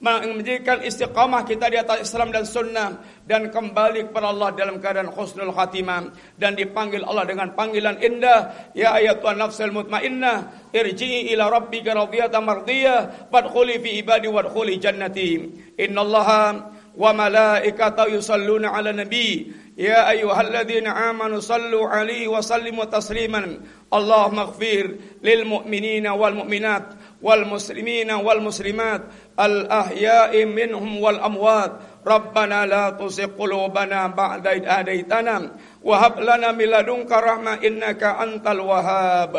menjadikan 0.00 0.80
istiqamah 0.80 1.44
kita 1.44 1.68
di 1.68 1.76
atas 1.76 2.08
Islam 2.08 2.32
dan 2.32 2.48
sunnah 2.48 3.04
dan 3.28 3.52
kembali 3.52 4.08
kepada 4.08 4.32
Allah 4.32 4.48
dalam 4.56 4.80
keadaan 4.80 5.12
khusnul 5.12 5.52
khatimah. 5.52 6.08
Dan 6.40 6.56
dipanggil 6.56 7.04
Allah 7.04 7.28
dengan 7.28 7.52
panggilan 7.52 8.00
indah 8.00 8.72
ya 8.72 8.96
ayatuhan 8.96 9.36
nafsul 9.36 9.68
mutmainnah 9.68 10.72
irji'i 10.72 11.36
ila 11.36 11.52
rabbika 11.52 11.92
radiyatan 11.92 12.40
mardiyah 12.40 13.28
fadkhuli 13.28 13.76
fi 13.84 13.90
ibadi 14.00 14.32
wadkhuli 14.32 14.80
jannati. 14.80 15.30
Innallaha 15.76 16.79
malaikatahu 16.96 18.18
yusalluna 18.18 18.72
ala 18.74 18.92
nabi 18.92 19.52
ya 19.76 20.06
ayyuhalladzina 20.06 21.08
amanu 21.10 21.42
sallu 21.42 21.86
alaihi 21.86 22.28
wa 22.28 22.42
sallimu 22.42 22.86
tasliman 22.86 23.60
اللهم 23.90 24.38
اغفر 24.38 24.86
للمؤمنين 25.22 26.06
والمؤمنات 26.06 26.86
والمسلمين 27.22 28.10
والمسلمات 28.10 29.02
الأحياء 29.40 30.44
منهم 30.46 31.02
والأموات. 31.02 31.72
ربنا 32.06 32.66
لا 32.66 32.90
تزغ 32.94 33.34
قلوبنا 33.34 34.06
بعد 34.14 34.46
إذ 34.46 34.62
هديتنا 34.62 35.36
وهب 35.82 36.14
لنا 36.22 36.48
من 36.54 36.64
لدنك 36.70 37.10
رحمة 37.12 37.54
إنك 37.66 38.02
أنت 38.02 38.46
الوهاب. 38.46 39.34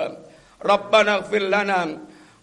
ربنا 0.65 1.11
اغفر 1.15 1.43
لنا 1.47 1.81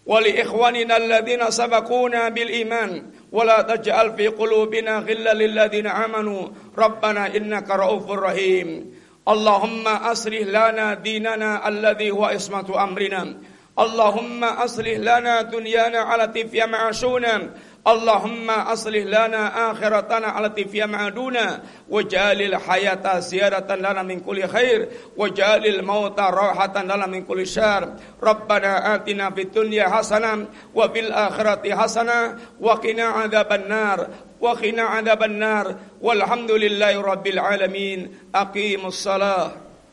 ولإخواننا 0.08 0.96
الذين 0.96 1.42
سبقونا 1.50 2.28
بالإيمان. 2.28 2.90
ولا 3.32 3.62
تجعل 3.62 4.16
في 4.16 4.28
قلوبنا 4.28 4.98
غلا 4.98 5.34
للذين 5.34 5.86
آمنوا. 5.86 6.48
ربنا 6.78 7.36
إنك 7.36 7.70
رؤوف 7.70 8.10
رحيم. 8.10 8.94
اللهم 9.28 9.88
أصلح 9.88 10.40
لنا 10.40 10.94
ديننا 10.94 11.68
الذي 11.68 12.10
هو 12.10 12.24
عصمة 12.24 12.82
أمرنا. 12.84 13.36
اللهم 13.78 14.44
أصلح 14.44 14.96
لنا 14.98 15.42
دنيانا 15.42 16.00
التي 16.14 16.48
فيها 16.48 16.66
معاشنا. 16.66 17.50
اللهم 17.88 18.50
أصلح 18.50 19.04
لنا 19.04 19.70
آخرتنا 19.70 20.46
التي 20.46 20.64
فيها 20.64 20.86
معادنا 20.86 21.62
وجعل 21.88 22.42
الحياة 22.42 23.18
زيادة 23.18 23.76
لنا 23.76 24.02
من 24.02 24.20
كل 24.20 24.48
خير 24.48 24.88
وجعل 25.16 25.66
الموت 25.66 26.20
راحة 26.20 26.82
لنا 26.82 27.06
من 27.06 27.24
كل 27.24 27.46
شر. 27.46 27.88
ربنا 28.22 28.94
آتنا 28.94 29.30
في 29.30 29.42
الدنيا 29.42 29.88
حسنة 29.88 30.46
وفي 30.74 31.00
الآخرة 31.00 31.74
حسنة 31.74 32.38
وقنا 32.60 33.04
عذاب 33.04 33.52
النار 33.52 34.06
وقنا 34.40 34.82
عذاب 34.82 35.22
النار. 35.22 35.76
والحمد 36.00 36.50
لله 36.50 37.02
رب 37.02 37.26
العالمين. 37.26 38.14
أقيموا 38.34 38.88
الصلاة. 38.88 39.67